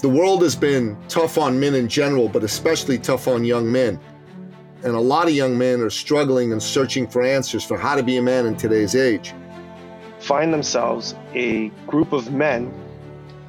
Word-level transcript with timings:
The 0.00 0.08
world 0.10 0.42
has 0.42 0.54
been 0.54 0.94
tough 1.08 1.38
on 1.38 1.58
men 1.58 1.74
in 1.74 1.88
general, 1.88 2.28
but 2.28 2.44
especially 2.44 2.98
tough 2.98 3.26
on 3.26 3.44
young 3.44 3.72
men. 3.72 3.98
And 4.82 4.94
a 4.94 5.00
lot 5.00 5.26
of 5.26 5.32
young 5.32 5.56
men 5.56 5.80
are 5.80 5.88
struggling 5.88 6.52
and 6.52 6.62
searching 6.62 7.06
for 7.06 7.22
answers 7.22 7.64
for 7.64 7.78
how 7.78 7.96
to 7.96 8.02
be 8.02 8.18
a 8.18 8.22
man 8.22 8.44
in 8.44 8.56
today's 8.56 8.94
age. 8.94 9.32
Find 10.18 10.52
themselves 10.52 11.14
a 11.34 11.68
group 11.86 12.12
of 12.12 12.30
men 12.30 12.74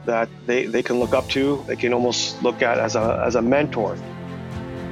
that 0.05 0.29
they, 0.46 0.68
they 0.68 0.81
can 0.81 1.00
look 1.00 1.14
up 1.14 1.28
to, 1.29 1.61
they 1.68 1.75
can 1.75 1.91
almost 1.91 2.41
look 2.41 2.61
at 2.61 2.79
as 2.79 2.95
a, 2.95 3.21
as 3.25 3.36
a 3.36 3.41
mentor. 3.41 3.98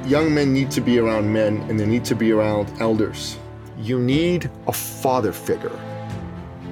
Young 0.04 0.34
men 0.34 0.52
need 0.52 0.70
to 0.72 0.82
be 0.82 0.98
around 0.98 1.32
men 1.32 1.62
and 1.70 1.80
they 1.80 1.86
need 1.86 2.04
to 2.04 2.14
be 2.14 2.32
around 2.32 2.70
elders. 2.80 3.38
You 3.78 3.98
need 3.98 4.50
a 4.66 4.72
father 4.72 5.32
figure 5.32 5.72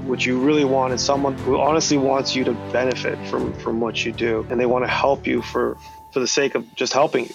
what 0.06 0.24
you 0.24 0.38
really 0.38 0.64
want 0.64 0.92
is 0.92 1.02
someone 1.02 1.34
who 1.38 1.58
honestly 1.58 1.96
wants 1.96 2.36
you 2.36 2.44
to 2.44 2.52
benefit 2.72 3.18
from 3.28 3.52
from 3.54 3.80
what 3.80 4.04
you 4.04 4.12
do. 4.12 4.46
And 4.50 4.60
they 4.60 4.66
want 4.66 4.84
to 4.84 4.90
help 4.90 5.26
you 5.26 5.42
for 5.42 5.76
for 6.10 6.20
the 6.20 6.26
sake 6.26 6.54
of 6.54 6.74
just 6.74 6.92
helping 6.92 7.24
you. 7.26 7.34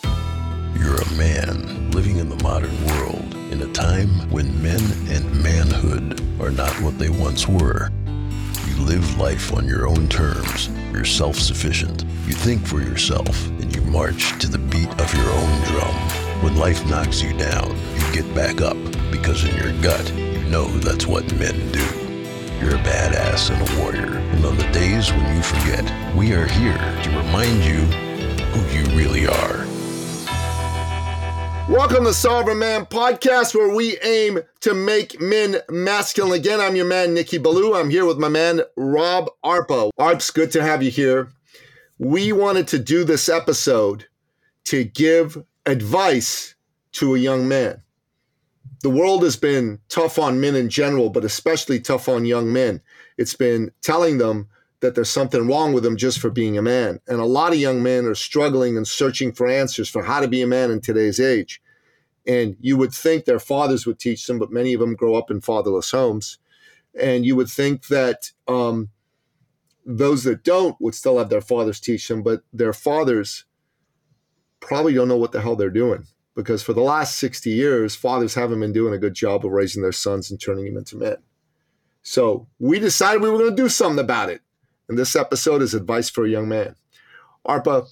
You're 0.75 1.01
a 1.01 1.11
man 1.13 1.91
living 1.91 2.17
in 2.17 2.29
the 2.29 2.41
modern 2.43 2.85
world 2.85 3.33
in 3.51 3.61
a 3.61 3.71
time 3.73 4.09
when 4.29 4.61
men 4.61 4.81
and 5.09 5.43
manhood 5.43 6.21
are 6.39 6.51
not 6.51 6.71
what 6.81 6.97
they 6.97 7.09
once 7.09 7.47
were. 7.47 7.89
You 8.67 8.77
live 8.85 9.17
life 9.17 9.51
on 9.53 9.67
your 9.67 9.87
own 9.87 10.07
terms. 10.07 10.69
You're 10.93 11.05
self-sufficient. 11.05 12.03
You 12.25 12.33
think 12.33 12.65
for 12.65 12.81
yourself 12.81 13.47
and 13.47 13.75
you 13.75 13.81
march 13.81 14.39
to 14.39 14.47
the 14.47 14.59
beat 14.59 14.89
of 15.01 15.13
your 15.13 15.29
own 15.29 15.63
drum. 15.63 15.95
When 16.43 16.55
life 16.57 16.87
knocks 16.89 17.21
you 17.21 17.37
down 17.37 17.75
you 17.95 18.13
get 18.13 18.35
back 18.35 18.61
up 18.61 18.77
because 19.11 19.43
in 19.43 19.55
your 19.57 19.73
gut 19.81 20.09
you 20.15 20.43
know 20.43 20.65
that's 20.79 21.05
what 21.05 21.31
men 21.33 21.71
do 21.73 22.08
you're 22.59 22.75
a 22.75 22.79
badass 22.79 23.49
and 23.51 23.61
a 23.61 23.81
warrior. 23.81 24.17
And 24.17 24.45
on 24.45 24.57
the 24.57 24.69
days 24.71 25.11
when 25.13 25.35
you 25.35 25.41
forget, 25.41 26.15
we 26.15 26.33
are 26.33 26.45
here 26.45 26.77
to 27.03 27.09
remind 27.09 27.63
you 27.63 27.79
who 28.51 28.77
you 28.77 28.83
really 28.97 29.27
are. 29.27 29.65
Welcome 31.69 32.03
to 32.03 32.13
Sovereign 32.13 32.59
Man 32.59 32.85
Podcast, 32.85 33.55
where 33.55 33.73
we 33.73 33.97
aim 33.99 34.41
to 34.61 34.73
make 34.73 35.21
men 35.21 35.57
masculine. 35.69 36.33
Again, 36.33 36.59
I'm 36.59 36.75
your 36.75 36.85
man, 36.85 37.13
Nicky 37.13 37.37
Billou. 37.37 37.75
I'm 37.75 37.89
here 37.89 38.05
with 38.05 38.17
my 38.17 38.27
man, 38.27 38.61
Rob 38.75 39.29
Arpa. 39.45 39.91
Arps, 39.97 40.33
good 40.33 40.51
to 40.51 40.61
have 40.61 40.83
you 40.83 40.91
here. 40.91 41.31
We 41.97 42.33
wanted 42.33 42.67
to 42.69 42.79
do 42.79 43.05
this 43.05 43.29
episode 43.29 44.05
to 44.65 44.83
give 44.83 45.41
advice 45.65 46.55
to 46.93 47.15
a 47.15 47.19
young 47.19 47.47
man 47.47 47.83
the 48.81 48.89
world 48.89 49.23
has 49.23 49.35
been 49.35 49.79
tough 49.89 50.17
on 50.17 50.39
men 50.39 50.55
in 50.55 50.69
general, 50.69 51.09
but 51.09 51.25
especially 51.25 51.79
tough 51.79 52.07
on 52.07 52.25
young 52.25 52.51
men. 52.51 52.81
It's 53.17 53.35
been 53.35 53.71
telling 53.81 54.17
them 54.17 54.47
that 54.79 54.95
there's 54.95 55.09
something 55.09 55.47
wrong 55.47 55.73
with 55.73 55.83
them 55.83 55.97
just 55.97 56.19
for 56.19 56.29
being 56.29 56.57
a 56.57 56.61
man. 56.61 57.01
And 57.07 57.19
a 57.19 57.25
lot 57.25 57.51
of 57.51 57.59
young 57.59 57.83
men 57.83 58.05
are 58.05 58.15
struggling 58.15 58.77
and 58.77 58.87
searching 58.87 59.33
for 59.33 59.47
answers 59.47 59.89
for 59.89 60.03
how 60.03 60.21
to 60.21 60.27
be 60.27 60.41
a 60.41 60.47
man 60.47 60.71
in 60.71 60.79
today's 60.79 61.19
age. 61.19 61.61
And 62.25 62.55
you 62.61 62.77
would 62.77 62.93
think 62.93 63.25
their 63.25 63.39
fathers 63.39 63.85
would 63.85 63.99
teach 63.99 64.25
them, 64.25 64.39
but 64.39 64.51
many 64.51 64.73
of 64.73 64.79
them 64.79 64.95
grow 64.95 65.15
up 65.15 65.29
in 65.29 65.41
fatherless 65.41 65.91
homes. 65.91 66.37
And 66.99 67.25
you 67.25 67.35
would 67.35 67.49
think 67.49 67.87
that 67.87 68.31
um, 68.47 68.89
those 69.85 70.23
that 70.23 70.43
don't 70.43 70.79
would 70.79 70.95
still 70.95 71.17
have 71.17 71.29
their 71.29 71.41
fathers 71.41 71.81
teach 71.81 72.07
them, 72.07 72.23
but 72.23 72.43
their 72.53 72.73
fathers 72.73 73.45
probably 74.61 74.93
don't 74.93 75.07
know 75.07 75.17
what 75.17 75.33
the 75.33 75.41
hell 75.41 75.55
they're 75.55 75.69
doing 75.69 76.05
because 76.39 76.63
for 76.63 76.71
the 76.71 76.79
last 76.79 77.19
60 77.19 77.49
years, 77.49 77.97
fathers 77.97 78.33
haven't 78.33 78.61
been 78.61 78.71
doing 78.71 78.93
a 78.93 78.97
good 78.97 79.13
job 79.13 79.45
of 79.45 79.51
raising 79.51 79.81
their 79.81 79.91
sons 79.91 80.31
and 80.31 80.39
turning 80.39 80.63
them 80.63 80.77
into 80.77 80.95
men. 80.95 81.17
So 82.01 82.47
we 82.59 82.79
decided 82.79 83.21
we 83.21 83.29
were 83.29 83.39
going 83.39 83.49
to 83.49 83.61
do 83.61 83.67
something 83.67 83.99
about 83.99 84.29
it. 84.29 84.39
And 84.87 84.97
this 84.97 85.17
episode 85.17 85.61
is 85.61 85.73
advice 85.73 86.09
for 86.09 86.25
a 86.25 86.29
young 86.29 86.47
man. 86.47 86.77
Arpa, 87.45 87.89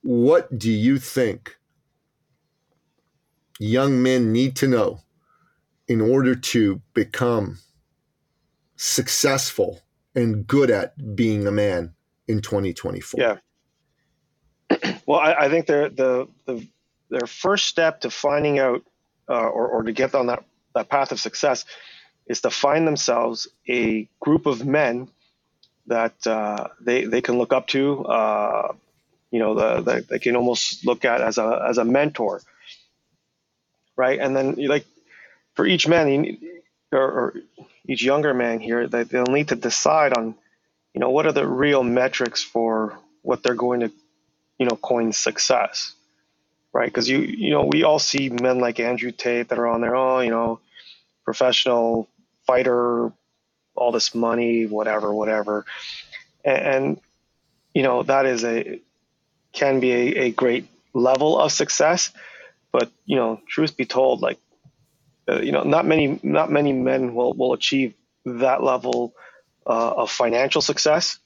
what 0.00 0.58
do 0.58 0.72
you 0.72 0.98
think 0.98 1.58
young 3.60 4.02
men 4.02 4.32
need 4.32 4.56
to 4.56 4.66
know 4.66 5.00
in 5.86 6.00
order 6.00 6.34
to 6.34 6.80
become 6.94 7.58
successful 8.76 9.82
and 10.14 10.46
good 10.46 10.70
at 10.70 11.14
being 11.14 11.46
a 11.46 11.52
man 11.52 11.92
in 12.26 12.40
2024? 12.40 13.20
Yeah. 13.20 13.36
Well, 15.06 15.20
I, 15.20 15.34
I 15.34 15.48
think 15.48 15.66
the, 15.66 16.28
the 16.46 16.66
their 17.10 17.26
first 17.26 17.66
step 17.66 18.00
to 18.00 18.10
finding 18.10 18.58
out 18.58 18.82
uh, 19.28 19.34
or, 19.48 19.68
or 19.68 19.82
to 19.82 19.92
get 19.92 20.14
on 20.14 20.26
that, 20.26 20.44
that 20.74 20.88
path 20.88 21.12
of 21.12 21.20
success 21.20 21.64
is 22.26 22.40
to 22.42 22.50
find 22.50 22.86
themselves 22.86 23.48
a 23.68 24.08
group 24.20 24.46
of 24.46 24.66
men 24.66 25.08
that 25.86 26.14
uh, 26.26 26.68
they, 26.80 27.04
they 27.04 27.20
can 27.20 27.38
look 27.38 27.52
up 27.52 27.66
to, 27.68 28.04
uh, 28.06 28.72
you 29.30 29.38
know, 29.38 29.54
the, 29.54 29.80
the, 29.82 30.06
they 30.08 30.18
can 30.18 30.36
almost 30.36 30.84
look 30.86 31.04
at 31.04 31.20
as 31.20 31.38
a, 31.38 31.66
as 31.68 31.78
a 31.78 31.84
mentor, 31.84 32.40
right? 33.96 34.18
And 34.18 34.34
then 34.34 34.54
like 34.56 34.86
for 35.54 35.66
each 35.66 35.86
man, 35.86 36.38
or, 36.92 37.00
or 37.00 37.34
each 37.86 38.02
younger 38.02 38.32
man 38.32 38.60
here, 38.60 38.88
they, 38.88 39.04
they'll 39.04 39.24
need 39.24 39.48
to 39.48 39.56
decide 39.56 40.16
on, 40.16 40.34
you 40.94 41.00
know, 41.00 41.10
what 41.10 41.26
are 41.26 41.32
the 41.32 41.46
real 41.46 41.82
metrics 41.82 42.42
for 42.42 42.98
what 43.22 43.42
they're 43.42 43.54
going 43.54 43.80
to 43.80 43.92
you 44.58 44.66
know, 44.66 44.76
coin 44.76 45.12
success, 45.12 45.94
right? 46.72 46.86
Because 46.86 47.08
you, 47.08 47.18
you 47.18 47.50
know, 47.50 47.64
we 47.64 47.82
all 47.84 47.98
see 47.98 48.28
men 48.28 48.58
like 48.58 48.80
Andrew 48.80 49.10
Tate 49.10 49.48
that 49.48 49.58
are 49.58 49.66
on 49.66 49.80
there, 49.80 49.96
oh, 49.96 50.20
you 50.20 50.30
know, 50.30 50.60
professional 51.24 52.08
fighter, 52.46 53.12
all 53.74 53.92
this 53.92 54.14
money, 54.14 54.66
whatever, 54.66 55.12
whatever, 55.12 55.64
and, 56.44 56.58
and 56.58 57.00
you 57.74 57.82
know, 57.82 58.02
that 58.04 58.26
is 58.26 58.44
a 58.44 58.80
can 59.52 59.80
be 59.80 59.92
a, 59.92 60.24
a, 60.24 60.30
great 60.30 60.68
level 60.92 61.38
of 61.38 61.52
success, 61.52 62.12
but 62.72 62.90
you 63.04 63.16
know, 63.16 63.40
truth 63.48 63.76
be 63.76 63.84
told, 63.84 64.20
like, 64.20 64.38
uh, 65.28 65.40
you 65.40 65.52
know, 65.52 65.62
not 65.62 65.86
many, 65.86 66.18
not 66.22 66.50
many 66.50 66.72
men 66.72 67.14
will 67.14 67.34
will 67.34 67.52
achieve 67.52 67.94
that 68.24 68.62
level 68.62 69.14
uh, 69.66 69.90
of 69.96 70.10
financial 70.10 70.60
success. 70.60 71.18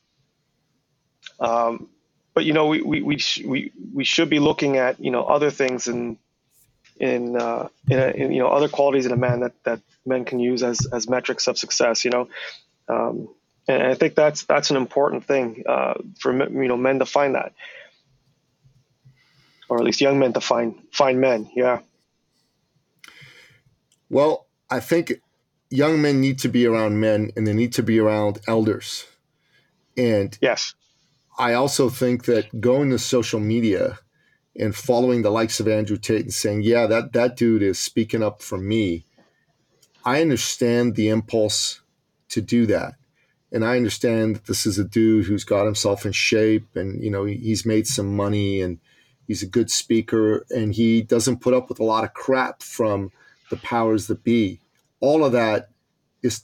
Um, 1.41 1.89
but 2.39 2.45
you 2.45 2.53
know 2.53 2.67
we 2.69 2.81
we 2.83 3.03
we, 3.03 3.19
sh- 3.19 3.43
we 3.45 3.73
we 3.93 4.05
should 4.05 4.31
be 4.31 4.39
looking 4.39 4.77
at 4.77 5.01
you 5.01 5.11
know 5.11 5.25
other 5.25 5.51
things 5.51 5.89
and 5.89 6.17
in, 7.01 7.35
uh, 7.37 7.67
in, 7.89 7.99
a, 7.99 8.07
in, 8.11 8.31
you 8.31 8.39
know 8.39 8.47
other 8.47 8.69
qualities 8.69 9.07
in 9.07 9.11
a 9.11 9.17
man 9.17 9.41
that 9.41 9.55
that 9.65 9.81
men 10.07 10.25
can 10.25 10.39
use 10.39 10.63
as 10.63 10.87
as 10.93 11.09
metrics 11.09 11.49
of 11.49 11.59
success. 11.59 12.05
You 12.05 12.13
know, 12.13 12.29
um, 12.89 13.29
and 13.67 13.83
I 13.83 13.95
think 13.95 14.15
that's 14.15 14.45
that's 14.45 14.71
an 14.71 14.77
important 14.77 15.25
thing 15.25 15.65
uh, 15.67 15.95
for 16.21 16.33
you 16.33 16.69
know 16.69 16.77
men 16.77 17.01
to 17.01 17.07
find 17.07 17.35
that, 17.35 17.55
or 19.69 19.79
at 19.79 19.85
least 19.85 20.01
young 20.01 20.21
men 20.21 20.33
to 20.35 20.41
find 20.41 20.77
find 20.93 21.21
men. 21.21 21.51
Yeah. 21.57 21.81
Well, 24.09 24.47
I 24.71 24.79
think 24.79 25.15
young 25.71 26.01
men 26.01 26.21
need 26.21 26.39
to 26.39 26.49
be 26.49 26.67
around 26.67 27.01
men, 27.01 27.33
and 27.35 27.49
they 27.49 27.53
need 27.53 27.73
to 27.73 27.83
be 27.83 27.99
around 27.99 28.39
elders. 28.47 29.07
And 29.97 30.39
yes, 30.41 30.75
I 31.39 31.55
also 31.55 31.89
think 31.89 32.25
that 32.25 32.61
going 32.61 32.91
to 32.91 32.99
social 32.99 33.39
media 33.39 34.01
and 34.59 34.75
following 34.75 35.23
the 35.23 35.31
likes 35.31 35.61
of 35.61 35.69
Andrew 35.69 35.97
Tate 35.97 36.23
and 36.23 36.35
saying, 36.35 36.63
yeah, 36.63 36.87
that, 36.89 37.13
that 37.13 37.37
dude 37.37 37.63
is 37.63 37.79
speaking 37.79 38.25
up 38.25 38.43
for 38.43 38.59
me, 38.59 39.05
I 40.05 40.21
understand 40.21 40.97
the 40.97 41.09
impulse 41.09 41.81
to 42.31 42.43
do 42.43 42.67
that. 42.67 42.95
And 43.53 43.65
I 43.65 43.77
understand 43.77 44.37
that 44.37 44.47
this 44.47 44.67
is 44.67 44.79
a 44.79 44.85
dude 44.85 45.27
who's 45.27 45.45
got 45.45 45.65
himself 45.65 46.05
in 46.05 46.13
shape 46.13 46.75
and, 46.75 47.03
you 47.03 47.11
know, 47.11 47.25
he's 47.25 47.65
made 47.65 47.87
some 47.87 48.17
money 48.17 48.61
and 48.61 48.81
he's 49.29 49.43
a 49.43 49.47
good 49.47 49.71
speaker 49.71 50.45
and 50.51 50.75
he 50.75 51.03
doesn't 51.03 51.41
put 51.41 51.55
up 51.55 51.69
with 51.69 51.79
a 51.79 51.85
lot 51.85 52.03
of 52.03 52.13
crap 52.15 52.63
from 52.65 53.13
the 53.49 53.57
powers 53.57 54.09
that 54.09 54.25
be. 54.25 54.61
All 55.01 55.25
of 55.25 55.33
that 55.33 55.71
is 56.23 56.43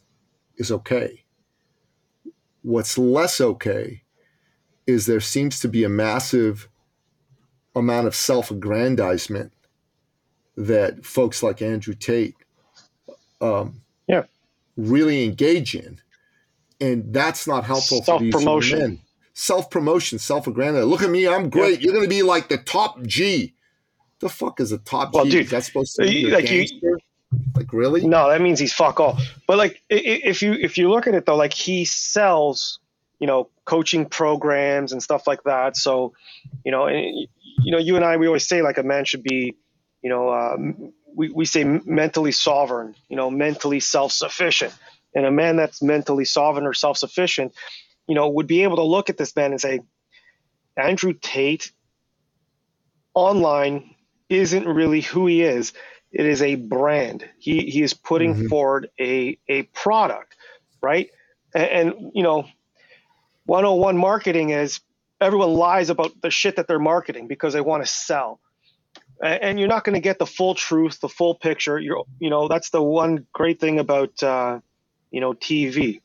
is 0.57 0.71
okay. 0.71 1.25
What's 2.63 2.97
less 2.97 3.41
okay 3.41 4.04
is 4.87 5.07
there 5.07 5.21
seems 5.21 5.61
to 5.61 5.69
be 5.69 5.85
a 5.85 5.89
massive 5.89 6.69
amount 7.75 8.07
of 8.07 8.15
self-aggrandizement 8.15 9.53
that 10.57 11.05
folks 11.05 11.43
like 11.43 11.61
Andrew 11.61 11.95
Tate 11.95 12.37
um, 13.41 13.81
yeah. 14.07 14.25
really 14.77 15.25
engage 15.25 15.75
in. 15.75 16.01
And 16.81 17.13
that's 17.13 17.47
not 17.47 17.65
helpful 17.65 18.03
for 18.03 18.21
these 18.21 18.35
men. 18.73 19.01
Self-promotion, 19.33 20.19
self-aggrandizement. 20.19 20.89
Look 20.89 21.03
at 21.03 21.11
me, 21.11 21.27
I'm 21.27 21.49
great. 21.49 21.81
Yeah. 21.81 21.87
You're 21.87 21.95
going 21.95 22.05
to 22.05 22.11
be 22.11 22.23
like 22.23 22.49
the 22.49 22.59
top 22.59 23.03
G. 23.03 23.55
The 24.21 24.29
fuck 24.29 24.61
is 24.61 24.71
a 24.71 24.79
top 24.79 25.13
well, 25.13 25.25
G? 25.25 25.31
Dude, 25.31 25.49
that's 25.49 25.67
supposed 25.67 25.97
to 25.97 26.03
be 26.03 26.27
like 26.31 26.51
you, 26.51 26.67
like 27.57 27.73
really? 27.73 28.07
No, 28.07 28.29
that 28.31 28.41
means 28.41 28.61
he's 28.61 28.73
fuck 28.73 29.01
all. 29.01 29.19
But 29.47 29.59
like 29.59 29.83
if 29.91 30.41
you 30.41 30.53
if 30.53 30.79
you 30.79 30.89
look 30.89 31.07
at 31.07 31.15
it 31.15 31.27
though, 31.27 31.37
like 31.37 31.53
he 31.53 31.85
sells 31.85 32.79
you 33.19 33.27
know, 33.27 33.49
coaching 33.65 34.07
programs 34.07 34.93
and 34.93 35.03
stuff 35.03 35.27
like 35.27 35.43
that. 35.45 35.77
So, 35.77 36.15
you 36.65 36.73
know, 36.73 36.87
and, 36.87 37.29
you 37.63 37.73
know, 37.73 37.79
you 37.79 37.97
and 37.97 38.05
I, 38.05 38.17
we 38.17 38.27
always 38.27 38.47
say 38.47 38.63
like 38.63 38.79
a 38.79 38.83
man 38.83 39.05
should 39.05 39.23
be, 39.23 39.57
you 40.03 40.11
know, 40.11 40.33
um, 40.33 40.93
we, 41.17 41.31
we 41.31 41.45
say 41.45 41.65
mentally 41.65 42.33
sovereign, 42.33 42.95
you 43.09 43.17
know, 43.17 43.31
mentally 43.31 43.81
self-sufficient. 43.81 44.75
And 45.15 45.25
a 45.25 45.31
man 45.31 45.57
that's 45.57 45.81
mentally 45.81 46.25
sovereign 46.25 46.67
or 46.67 46.75
self-sufficient, 46.75 47.55
you 48.09 48.15
know, 48.15 48.29
would 48.29 48.49
be 48.49 48.65
able 48.65 48.77
to 48.77 48.83
look 48.83 49.11
at 49.11 49.17
this 49.17 49.35
man 49.37 49.53
and 49.53 49.61
say, 49.61 49.81
Andrew 50.77 51.13
Tate 51.13 51.71
online 53.15 53.95
isn't 54.29 54.67
really 54.67 55.03
who 55.03 55.27
he 55.27 55.43
is. 55.43 55.73
It 56.11 56.27
is 56.27 56.43
a 56.43 56.57
brand. 56.57 57.29
He 57.39 57.71
he 57.71 57.83
is 57.83 57.95
putting 57.95 58.35
mm-hmm. 58.35 58.47
forward 58.49 58.89
a 59.01 59.39
a 59.49 59.63
product, 59.63 60.37
right? 60.83 61.11
And, 61.55 61.71
and 61.71 62.13
you 62.15 62.23
know, 62.23 62.47
101 63.47 63.97
marketing 63.97 64.51
is 64.51 64.81
everyone 65.21 65.55
lies 65.55 65.91
about 65.91 66.21
the 66.21 66.31
shit 66.31 66.57
that 66.57 66.67
they're 66.67 66.79
marketing 66.79 67.27
because 67.29 67.53
they 67.53 67.61
want 67.61 67.85
to 67.85 67.91
sell. 67.91 68.41
And 69.23 69.59
you're 69.59 69.69
not 69.69 69.85
going 69.85 69.95
to 69.95 70.01
get 70.01 70.19
the 70.19 70.27
full 70.27 70.55
truth, 70.55 71.01
the 71.01 71.09
full 71.09 71.35
picture. 71.35 71.79
You're, 71.79 72.05
you 72.19 72.31
know, 72.31 72.49
that's 72.49 72.71
the 72.71 72.83
one 72.83 73.27
great 73.33 73.61
thing 73.61 73.79
about, 73.79 74.23
uh, 74.23 74.61
you 75.11 75.21
know, 75.21 75.35
TV, 75.35 76.01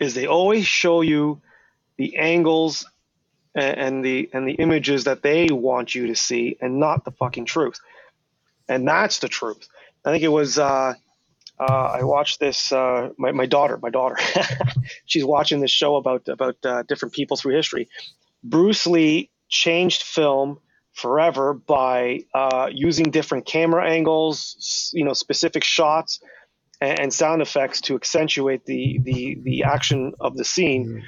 is 0.00 0.14
they 0.14 0.26
always 0.26 0.66
show 0.66 1.02
you 1.02 1.40
the 1.96 2.16
angles 2.16 2.86
and 3.54 4.04
the 4.04 4.30
and 4.32 4.48
the 4.48 4.54
images 4.54 5.04
that 5.04 5.22
they 5.22 5.48
want 5.50 5.94
you 5.94 6.08
to 6.08 6.16
see, 6.16 6.56
and 6.60 6.80
not 6.80 7.04
the 7.04 7.12
fucking 7.12 7.44
truth. 7.44 7.78
And 8.68 8.88
that's 8.88 9.20
the 9.20 9.28
truth. 9.28 9.68
I 10.04 10.10
think 10.10 10.24
it 10.24 10.28
was. 10.28 10.58
Uh, 10.58 10.64
uh, 10.66 10.94
I 11.58 12.02
watched 12.02 12.40
this. 12.40 12.72
Uh, 12.72 13.10
my, 13.16 13.32
my 13.32 13.46
daughter, 13.46 13.78
my 13.80 13.90
daughter, 13.90 14.16
she's 15.06 15.24
watching 15.24 15.60
this 15.60 15.70
show 15.70 15.96
about 15.96 16.28
about 16.28 16.56
uh, 16.64 16.82
different 16.82 17.14
people 17.14 17.36
through 17.36 17.54
history. 17.54 17.88
Bruce 18.42 18.86
Lee 18.86 19.30
changed 19.48 20.02
film 20.02 20.58
forever 20.92 21.54
by 21.54 22.20
uh, 22.34 22.68
using 22.72 23.10
different 23.10 23.46
camera 23.46 23.88
angles, 23.88 24.90
you 24.92 25.04
know, 25.04 25.12
specific 25.12 25.64
shots 25.64 26.20
and, 26.80 27.00
and, 27.00 27.14
sound 27.14 27.42
effects 27.42 27.80
to 27.82 27.94
accentuate 27.94 28.64
the 28.64 28.98
the 29.02 29.38
the 29.42 29.64
action 29.64 30.12
of 30.20 30.36
the 30.36 30.44
scene. 30.44 31.04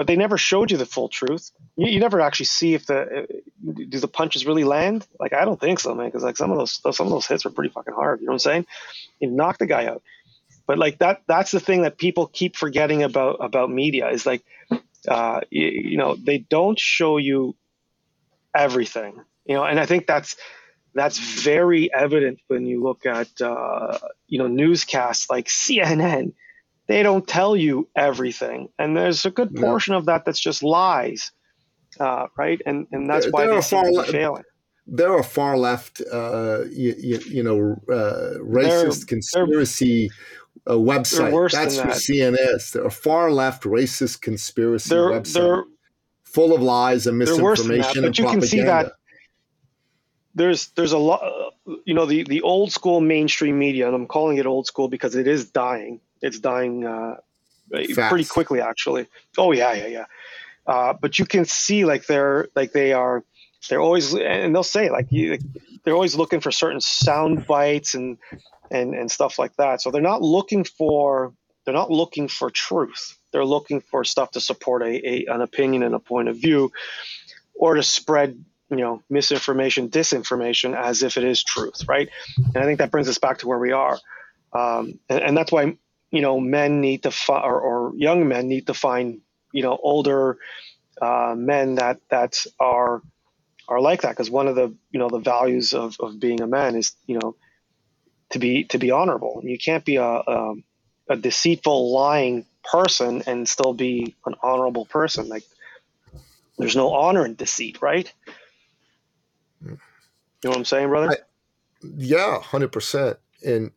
But 0.00 0.06
they 0.06 0.16
never 0.16 0.38
showed 0.38 0.70
you 0.70 0.78
the 0.78 0.86
full 0.86 1.10
truth. 1.10 1.50
You, 1.76 1.88
you 1.88 2.00
never 2.00 2.22
actually 2.22 2.46
see 2.46 2.72
if 2.72 2.86
the 2.86 3.26
do 3.62 4.00
the 4.00 4.08
punches 4.08 4.46
really 4.46 4.64
land. 4.64 5.06
Like 5.20 5.34
I 5.34 5.44
don't 5.44 5.60
think 5.60 5.78
so, 5.78 5.94
man, 5.94 6.06
because 6.06 6.22
like 6.22 6.38
some 6.38 6.50
of 6.50 6.56
those 6.56 6.80
some 6.96 7.06
of 7.06 7.12
those 7.12 7.26
hits 7.26 7.44
were 7.44 7.50
pretty 7.50 7.68
fucking 7.68 7.92
hard. 7.92 8.20
You 8.20 8.24
know 8.24 8.30
what 8.30 8.36
I'm 8.36 8.38
saying? 8.38 8.66
You 9.20 9.30
knock 9.30 9.58
the 9.58 9.66
guy 9.66 9.88
out. 9.88 10.02
But 10.66 10.78
like 10.78 11.00
that 11.00 11.20
that's 11.26 11.50
the 11.50 11.60
thing 11.60 11.82
that 11.82 11.98
people 11.98 12.28
keep 12.28 12.56
forgetting 12.56 13.02
about 13.02 13.44
about 13.44 13.70
media 13.70 14.08
is 14.08 14.24
like 14.24 14.42
uh, 15.06 15.42
you, 15.50 15.66
you 15.66 15.96
know 15.98 16.16
they 16.16 16.38
don't 16.38 16.78
show 16.78 17.18
you 17.18 17.54
everything. 18.56 19.20
You 19.44 19.56
know, 19.56 19.64
and 19.64 19.78
I 19.78 19.84
think 19.84 20.06
that's 20.06 20.34
that's 20.94 21.18
very 21.18 21.92
evident 21.92 22.38
when 22.48 22.64
you 22.64 22.82
look 22.82 23.04
at 23.04 23.28
uh, 23.42 23.98
you 24.28 24.38
know 24.38 24.46
newscasts 24.46 25.28
like 25.28 25.48
CNN 25.48 26.32
they 26.90 27.04
don't 27.04 27.24
tell 27.24 27.56
you 27.56 27.88
everything, 27.94 28.68
and 28.76 28.96
there's 28.96 29.24
a 29.24 29.30
good 29.30 29.54
portion 29.54 29.94
of 29.94 30.06
that 30.06 30.24
that's 30.24 30.40
just 30.40 30.60
lies, 30.60 31.30
uh, 32.00 32.26
right? 32.36 32.60
And 32.66 32.88
and 32.90 33.08
that's 33.08 33.28
why 33.30 33.46
they 33.46 33.60
seem 33.60 33.84
to 33.84 34.02
be 34.02 34.10
failing. 34.10 34.42
There 34.88 35.12
are 35.12 35.22
far 35.22 35.56
left, 35.56 36.02
uh, 36.12 36.64
you, 36.68 36.96
you, 36.98 37.20
you, 37.28 37.42
know, 37.44 37.80
uh, 37.88 38.40
racist 38.42 39.06
they're, 39.06 39.06
conspiracy 39.06 40.10
they're, 40.66 40.74
uh, 40.74 40.78
website. 40.78 41.52
That's 41.52 41.76
what 41.76 41.86
that. 41.90 41.96
CNN 41.96 42.36
is. 42.56 42.72
They're 42.72 42.90
far 42.90 43.30
left 43.30 43.62
racist 43.62 44.20
conspiracy 44.20 44.88
they're, 44.88 45.10
website, 45.10 45.62
full 46.24 46.52
of 46.52 46.60
lies 46.60 47.06
and 47.06 47.18
misinformation 47.18 48.02
that, 48.02 48.06
and 48.06 48.18
you 48.18 48.24
propaganda. 48.24 48.40
Can 48.40 48.48
see 48.48 48.62
that 48.62 48.92
there's 50.34 50.70
there's 50.70 50.92
a 50.92 50.98
lot 50.98 51.22
you 51.84 51.94
know 51.94 52.06
the 52.06 52.24
the 52.24 52.42
old 52.42 52.72
school 52.72 53.00
mainstream 53.00 53.58
media 53.58 53.86
and 53.86 53.96
i'm 53.96 54.06
calling 54.06 54.38
it 54.38 54.46
old 54.46 54.64
school 54.64 54.88
because 54.88 55.16
it 55.16 55.26
is 55.26 55.50
dying 55.50 56.00
it's 56.22 56.38
dying 56.38 56.86
uh, 56.86 57.16
pretty 58.08 58.24
quickly, 58.24 58.60
actually. 58.60 59.06
Oh 59.38 59.52
yeah, 59.52 59.72
yeah, 59.72 59.86
yeah. 59.86 60.04
Uh, 60.66 60.92
but 60.92 61.18
you 61.18 61.24
can 61.24 61.44
see 61.44 61.84
like 61.84 62.06
they're 62.06 62.48
like 62.54 62.72
they 62.72 62.92
are 62.92 63.24
they're 63.68 63.80
always 63.80 64.14
and 64.14 64.54
they'll 64.54 64.62
say 64.62 64.90
like 64.90 65.06
you, 65.10 65.38
they're 65.84 65.94
always 65.94 66.16
looking 66.16 66.40
for 66.40 66.50
certain 66.50 66.80
sound 66.80 67.46
bites 67.46 67.94
and 67.94 68.18
and 68.70 68.94
and 68.94 69.10
stuff 69.10 69.38
like 69.38 69.54
that. 69.56 69.80
So 69.80 69.90
they're 69.90 70.02
not 70.02 70.22
looking 70.22 70.64
for 70.64 71.32
they're 71.64 71.74
not 71.74 71.90
looking 71.90 72.28
for 72.28 72.50
truth. 72.50 73.16
They're 73.32 73.44
looking 73.44 73.80
for 73.80 74.04
stuff 74.04 74.32
to 74.32 74.40
support 74.40 74.82
a, 74.82 75.08
a 75.08 75.26
an 75.26 75.40
opinion 75.40 75.82
and 75.82 75.94
a 75.94 75.98
point 75.98 76.28
of 76.28 76.36
view, 76.36 76.72
or 77.54 77.74
to 77.74 77.82
spread 77.82 78.44
you 78.70 78.76
know 78.76 79.02
misinformation, 79.10 79.88
disinformation 79.88 80.76
as 80.76 81.02
if 81.02 81.16
it 81.16 81.24
is 81.24 81.42
truth, 81.42 81.88
right? 81.88 82.08
And 82.36 82.58
I 82.58 82.64
think 82.64 82.78
that 82.78 82.90
brings 82.90 83.08
us 83.08 83.18
back 83.18 83.38
to 83.38 83.48
where 83.48 83.58
we 83.58 83.72
are, 83.72 83.98
um, 84.52 84.98
and, 85.08 85.20
and 85.20 85.36
that's 85.36 85.52
why 85.52 85.76
you 86.10 86.20
know 86.20 86.40
men 86.40 86.80
need 86.80 87.04
to 87.04 87.10
find 87.10 87.44
or, 87.44 87.60
or, 87.60 87.92
young 87.96 88.28
men 88.28 88.48
need 88.48 88.66
to 88.66 88.74
find 88.74 89.20
you 89.52 89.62
know 89.62 89.78
older 89.82 90.38
uh, 91.00 91.34
men 91.36 91.76
that 91.76 92.00
that 92.10 92.44
are 92.58 93.02
are 93.68 93.80
like 93.80 94.02
that. 94.02 94.10
Because 94.10 94.30
one 94.30 94.48
of 94.48 94.56
the 94.56 94.74
you 94.90 94.98
know 94.98 95.08
the 95.08 95.18
values 95.18 95.74
of, 95.74 95.96
of 96.00 96.20
being 96.20 96.40
a 96.40 96.46
man 96.46 96.76
is 96.76 96.94
you 97.06 97.18
know 97.18 97.36
to 98.30 98.38
be 98.38 98.64
to 98.64 98.78
be 98.78 98.90
honorable. 98.90 99.40
You 99.44 99.58
can't 99.58 99.84
be 99.84 99.96
a, 99.96 100.04
a, 100.04 100.54
a 101.08 101.16
deceitful 101.16 101.92
lying 101.92 102.46
person 102.62 103.22
and 103.26 103.48
still 103.48 103.72
be 103.72 104.14
an 104.26 104.34
honorable 104.42 104.86
person. 104.86 105.28
Like 105.28 105.44
there's 106.60 106.76
no 106.76 106.92
honor 106.92 107.24
in 107.24 107.34
deceit 107.34 107.78
right? 107.80 108.12
You 109.64 109.78
know 110.44 110.50
what 110.50 110.58
i'm 110.58 110.64
saying 110.64 110.88
brother? 110.88 111.10
I, 111.10 111.16
yeah 111.96 112.38
100% 112.42 113.16
and 113.44 113.70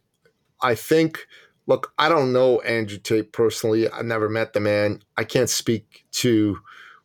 i 0.61 0.75
think 0.75 1.27
look, 1.67 1.93
I 1.97 2.09
don't 2.09 2.33
know 2.33 2.61
Andrew 2.61 2.97
Tate 2.97 3.31
personally. 3.31 3.89
I've 3.89 4.05
never 4.05 4.29
met 4.29 4.53
the 4.53 4.59
man. 4.59 5.01
I 5.17 5.23
can't 5.23 5.49
speak 5.49 6.05
to 6.13 6.59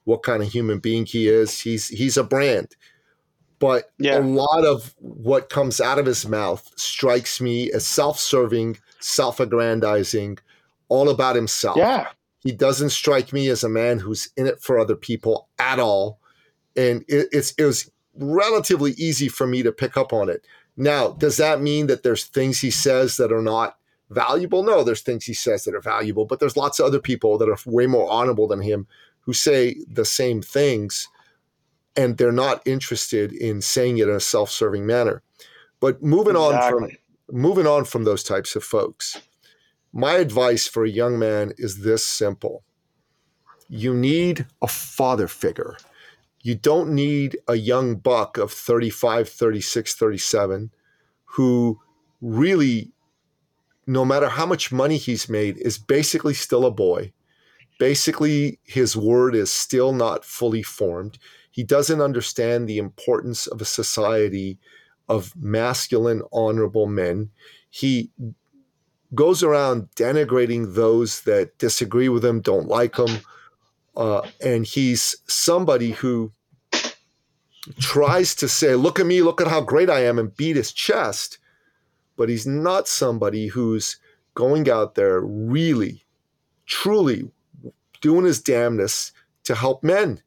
what 0.04 0.22
kind 0.22 0.42
of 0.42 0.48
human 0.48 0.78
being 0.78 1.06
he 1.06 1.28
is. 1.28 1.60
He's 1.60 1.88
he's 1.88 2.16
a 2.16 2.24
brand. 2.24 2.76
But 3.58 3.90
yeah. 3.98 4.18
a 4.18 4.20
lot 4.20 4.64
of 4.64 4.94
what 4.98 5.50
comes 5.50 5.80
out 5.80 5.98
of 5.98 6.06
his 6.06 6.26
mouth 6.28 6.70
strikes 6.76 7.40
me 7.40 7.72
as 7.72 7.84
self-serving, 7.84 8.78
self-aggrandizing, 9.00 10.38
all 10.88 11.08
about 11.08 11.34
himself. 11.34 11.76
Yeah. 11.76 12.06
He 12.44 12.52
doesn't 12.52 12.90
strike 12.90 13.32
me 13.32 13.48
as 13.48 13.64
a 13.64 13.68
man 13.68 13.98
who's 13.98 14.30
in 14.36 14.46
it 14.46 14.62
for 14.62 14.78
other 14.78 14.94
people 14.94 15.48
at 15.58 15.80
all. 15.80 16.20
And 16.76 17.04
it, 17.08 17.28
it's 17.32 17.52
it 17.58 17.64
was 17.64 17.90
relatively 18.14 18.92
easy 18.92 19.28
for 19.28 19.46
me 19.46 19.64
to 19.64 19.72
pick 19.72 19.96
up 19.96 20.12
on 20.12 20.28
it. 20.28 20.46
Now, 20.76 21.08
does 21.08 21.36
that 21.38 21.60
mean 21.60 21.88
that 21.88 22.04
there's 22.04 22.24
things 22.24 22.60
he 22.60 22.70
says 22.70 23.16
that 23.16 23.32
are 23.32 23.42
not 23.42 23.77
valuable? 24.10 24.62
No, 24.62 24.82
there's 24.84 25.02
things 25.02 25.24
he 25.24 25.34
says 25.34 25.64
that 25.64 25.74
are 25.74 25.80
valuable, 25.80 26.24
but 26.24 26.40
there's 26.40 26.56
lots 26.56 26.78
of 26.78 26.86
other 26.86 27.00
people 27.00 27.38
that 27.38 27.48
are 27.48 27.58
way 27.66 27.86
more 27.86 28.10
honorable 28.10 28.48
than 28.48 28.62
him 28.62 28.86
who 29.20 29.32
say 29.32 29.76
the 29.86 30.04
same 30.04 30.40
things 30.42 31.08
and 31.98 32.16
they're 32.16 32.30
not 32.30 32.64
interested 32.64 33.32
in 33.32 33.60
saying 33.60 33.98
it 33.98 34.08
in 34.08 34.14
a 34.14 34.20
self-serving 34.20 34.86
manner. 34.86 35.22
But 35.80 36.02
moving 36.02 36.36
exactly. 36.36 36.56
on 36.56 36.70
from 36.70 36.96
moving 37.30 37.66
on 37.66 37.84
from 37.84 38.04
those 38.04 38.22
types 38.22 38.54
of 38.56 38.62
folks, 38.62 39.20
my 39.92 40.14
advice 40.14 40.66
for 40.66 40.84
a 40.84 40.90
young 40.90 41.18
man 41.18 41.52
is 41.58 41.82
this 41.82 42.06
simple. 42.06 42.62
You 43.68 43.94
need 43.94 44.46
a 44.62 44.68
father 44.68 45.26
figure. 45.26 45.76
You 46.42 46.54
don't 46.54 46.90
need 46.90 47.36
a 47.48 47.56
young 47.56 47.96
buck 47.96 48.38
of 48.38 48.52
35, 48.52 49.28
36, 49.28 49.94
37 49.94 50.70
who 51.24 51.80
really 52.20 52.92
no 53.88 54.04
matter 54.04 54.28
how 54.28 54.44
much 54.44 54.70
money 54.70 54.98
he's 54.98 55.30
made, 55.30 55.56
is 55.56 55.78
basically 55.78 56.34
still 56.34 56.66
a 56.66 56.70
boy. 56.70 57.10
Basically, 57.78 58.58
his 58.64 58.94
word 58.94 59.34
is 59.34 59.50
still 59.50 59.94
not 59.94 60.26
fully 60.26 60.62
formed. 60.62 61.18
He 61.50 61.64
doesn't 61.64 62.02
understand 62.02 62.68
the 62.68 62.76
importance 62.76 63.46
of 63.46 63.62
a 63.62 63.64
society 63.64 64.58
of 65.08 65.34
masculine, 65.36 66.20
honorable 66.32 66.86
men. 66.86 67.30
He 67.70 68.10
goes 69.14 69.42
around 69.42 69.88
denigrating 69.96 70.74
those 70.74 71.22
that 71.22 71.56
disagree 71.56 72.10
with 72.10 72.22
him, 72.22 72.42
don't 72.42 72.68
like 72.68 72.96
him. 72.96 73.20
Uh, 73.96 74.20
and 74.44 74.66
he's 74.66 75.16
somebody 75.28 75.92
who 75.92 76.30
tries 77.80 78.34
to 78.34 78.48
say, 78.48 78.74
Look 78.74 79.00
at 79.00 79.06
me, 79.06 79.22
look 79.22 79.40
at 79.40 79.48
how 79.48 79.62
great 79.62 79.88
I 79.88 80.04
am, 80.04 80.18
and 80.18 80.36
beat 80.36 80.56
his 80.56 80.72
chest 80.72 81.38
but 82.18 82.28
he's 82.28 82.46
not 82.46 82.88
somebody 82.88 83.46
who's 83.46 83.98
going 84.34 84.68
out 84.68 84.96
there 84.96 85.20
really, 85.20 86.04
truly 86.66 87.30
doing 88.00 88.26
his 88.26 88.42
damnness 88.42 89.12
to 89.44 89.54
help 89.54 89.82
men. 89.82 90.20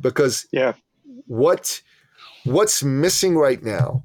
Because 0.00 0.48
yeah, 0.50 0.72
what 1.26 1.82
what's 2.44 2.82
missing 2.82 3.36
right 3.36 3.62
now 3.62 4.02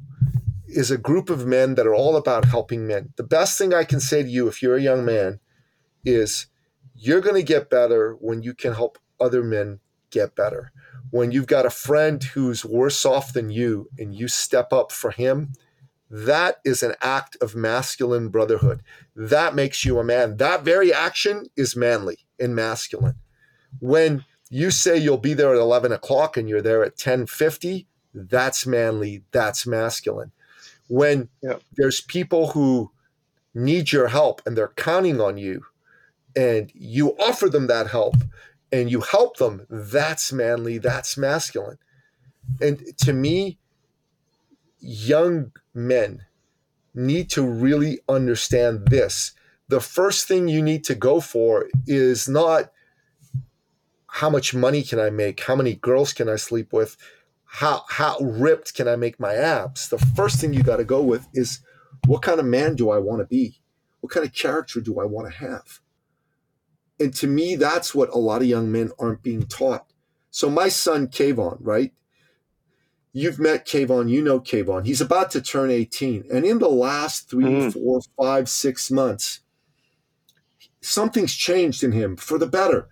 is 0.68 0.92
a 0.92 0.98
group 0.98 1.30
of 1.30 1.48
men 1.48 1.76
that 1.76 1.88
are 1.88 1.96
all 1.96 2.18
about 2.18 2.46
helping 2.46 2.86
men. 2.86 3.14
The 3.16 3.24
best 3.24 3.58
thing 3.58 3.74
I 3.74 3.86
can 3.86 4.00
say 4.00 4.22
to 4.22 4.30
you 4.30 4.48
if 4.48 4.62
you're 4.62 4.76
a 4.76 4.82
young 4.82 5.06
man 5.06 5.40
is 6.04 6.48
you're 6.96 7.22
going 7.22 7.36
to 7.36 7.44
get 7.44 7.70
better 7.70 8.18
when 8.20 8.44
you 8.44 8.54
can 8.54 8.74
help 8.74 8.98
other 9.20 9.44
men 9.44 9.80
get 10.10 10.36
better. 10.36 10.72
When 11.12 11.32
you've 11.32 11.48
got 11.48 11.66
a 11.66 11.70
friend 11.70 12.24
who's 12.24 12.66
worse 12.66 13.06
off 13.06 13.34
than 13.34 13.50
you 13.50 13.90
and 14.00 14.16
you 14.16 14.28
step 14.28 14.74
up 14.74 14.92
for 14.92 15.12
him 15.12 15.54
that 16.14 16.60
is 16.64 16.84
an 16.84 16.94
act 17.02 17.38
of 17.42 17.56
masculine 17.56 18.30
brotherhood. 18.30 18.84
That 19.16 19.56
makes 19.56 19.84
you 19.84 19.98
a 19.98 20.04
man. 20.04 20.38
That 20.38 20.64
very 20.64 20.94
action 20.94 21.48
is 21.56 21.76
manly 21.76 22.20
and 22.40 22.56
masculine. 22.56 23.16
When 23.80 24.24
you 24.54 24.70
say 24.70 24.96
you'll 24.96 25.18
be 25.18 25.34
there 25.34 25.52
at 25.52 25.60
11 25.60 25.92
o'clock 25.92 26.38
and 26.38 26.48
you're 26.48 26.62
there 26.62 26.84
at 26.84 26.92
1050 26.92 27.88
that's 28.14 28.68
manly 28.68 29.24
that's 29.32 29.66
masculine 29.66 30.32
when 30.88 31.28
yeah. 31.42 31.56
there's 31.76 32.02
people 32.02 32.52
who 32.52 32.92
need 33.56 33.92
your 33.92 34.10
help 34.10 34.44
and 34.46 34.56
they're 34.56 34.74
counting 34.76 35.20
on 35.20 35.40
you 35.40 35.66
and 36.36 36.72
you 36.76 37.18
offer 37.18 37.50
them 37.50 37.66
that 37.66 37.88
help 37.88 38.16
and 38.72 38.92
you 38.92 39.02
help 39.02 39.38
them 39.38 39.66
that's 39.70 40.32
manly 40.32 40.78
that's 40.78 41.18
masculine 41.18 41.80
and 42.62 42.96
to 42.98 43.12
me 43.12 43.58
young 44.84 45.52
men 45.74 46.26
need 46.94 47.30
to 47.32 47.42
really 47.42 48.00
understand 48.08 48.88
this 48.88 49.34
the 49.74 49.80
first 49.80 50.28
thing 50.28 50.48
you 50.48 50.62
need 50.62 50.84
to 50.84 50.96
go 50.96 51.20
for 51.20 51.68
is 51.88 52.28
not 52.28 52.72
how 54.08 54.30
much 54.30 54.54
money 54.54 54.84
can 54.84 55.00
I 55.00 55.10
make? 55.10 55.40
How 55.40 55.56
many 55.56 55.74
girls 55.74 56.14
can 56.14 56.30
I 56.30 56.36
sleep 56.36 56.72
with? 56.72 56.98
How 57.46 57.84
how 57.90 58.20
ripped 58.20 58.76
can 58.76 58.88
I 58.88 58.96
make 58.96 59.20
my 59.20 59.34
abs? 59.34 59.90
The 59.90 59.98
first 59.98 60.40
thing 60.40 60.54
you 60.54 60.62
got 60.62 60.78
to 60.78 60.84
go 60.84 61.02
with 61.02 61.28
is 61.34 61.62
what 62.06 62.22
kind 62.22 62.40
of 62.40 62.46
man 62.46 62.76
do 62.76 62.92
I 62.92 63.00
want 63.00 63.22
to 63.22 63.26
be? 63.26 63.62
What 64.02 64.12
kind 64.12 64.26
of 64.26 64.34
character 64.34 64.80
do 64.82 65.00
I 65.00 65.06
want 65.06 65.32
to 65.32 65.40
have? 65.40 65.80
And 67.00 67.14
to 67.16 67.28
me, 67.28 67.56
that's 67.56 67.96
what 67.96 68.10
a 68.10 68.18
lot 68.20 68.42
of 68.42 68.48
young 68.48 68.72
men 68.72 68.92
aren't 69.00 69.24
being 69.24 69.48
taught. 69.48 69.88
So 70.30 70.50
my 70.50 70.68
son 70.68 71.08
Kayvon, 71.08 71.58
right? 71.62 71.94
You've 73.14 73.40
met 73.40 73.68
Kayvon, 73.68 74.10
you 74.10 74.24
know 74.24 74.40
Kayvon. 74.40 74.86
He's 74.86 75.02
about 75.02 75.32
to 75.32 75.42
turn 75.42 75.70
18. 75.70 76.26
And 76.32 76.46
in 76.46 76.60
the 76.60 76.70
last 76.70 77.30
three, 77.30 77.46
mm. 77.46 77.74
four, 77.74 78.02
five, 78.18 78.50
six 78.50 78.90
months, 78.90 79.42
something's 80.82 81.34
changed 81.34 81.84
in 81.84 81.92
him 81.92 82.18
for 82.18 82.38
the 82.38 82.48
better 82.48 82.90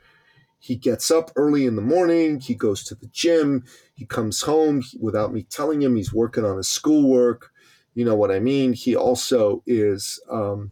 he 0.61 0.75
gets 0.75 1.09
up 1.09 1.31
early 1.35 1.65
in 1.65 1.75
the 1.75 1.81
morning, 1.81 2.39
he 2.39 2.53
goes 2.53 2.83
to 2.83 2.93
the 2.93 3.07
gym, 3.07 3.65
he 3.95 4.05
comes 4.05 4.43
home 4.43 4.83
without 4.99 5.33
me 5.33 5.41
telling 5.41 5.81
him 5.81 5.95
he's 5.95 6.13
working 6.13 6.45
on 6.45 6.57
his 6.57 6.69
schoolwork. 6.69 7.51
You 7.95 8.05
know 8.05 8.15
what 8.15 8.29
I 8.29 8.39
mean? 8.39 8.73
He 8.73 8.95
also 8.95 9.63
is 9.65 10.21
um, 10.29 10.71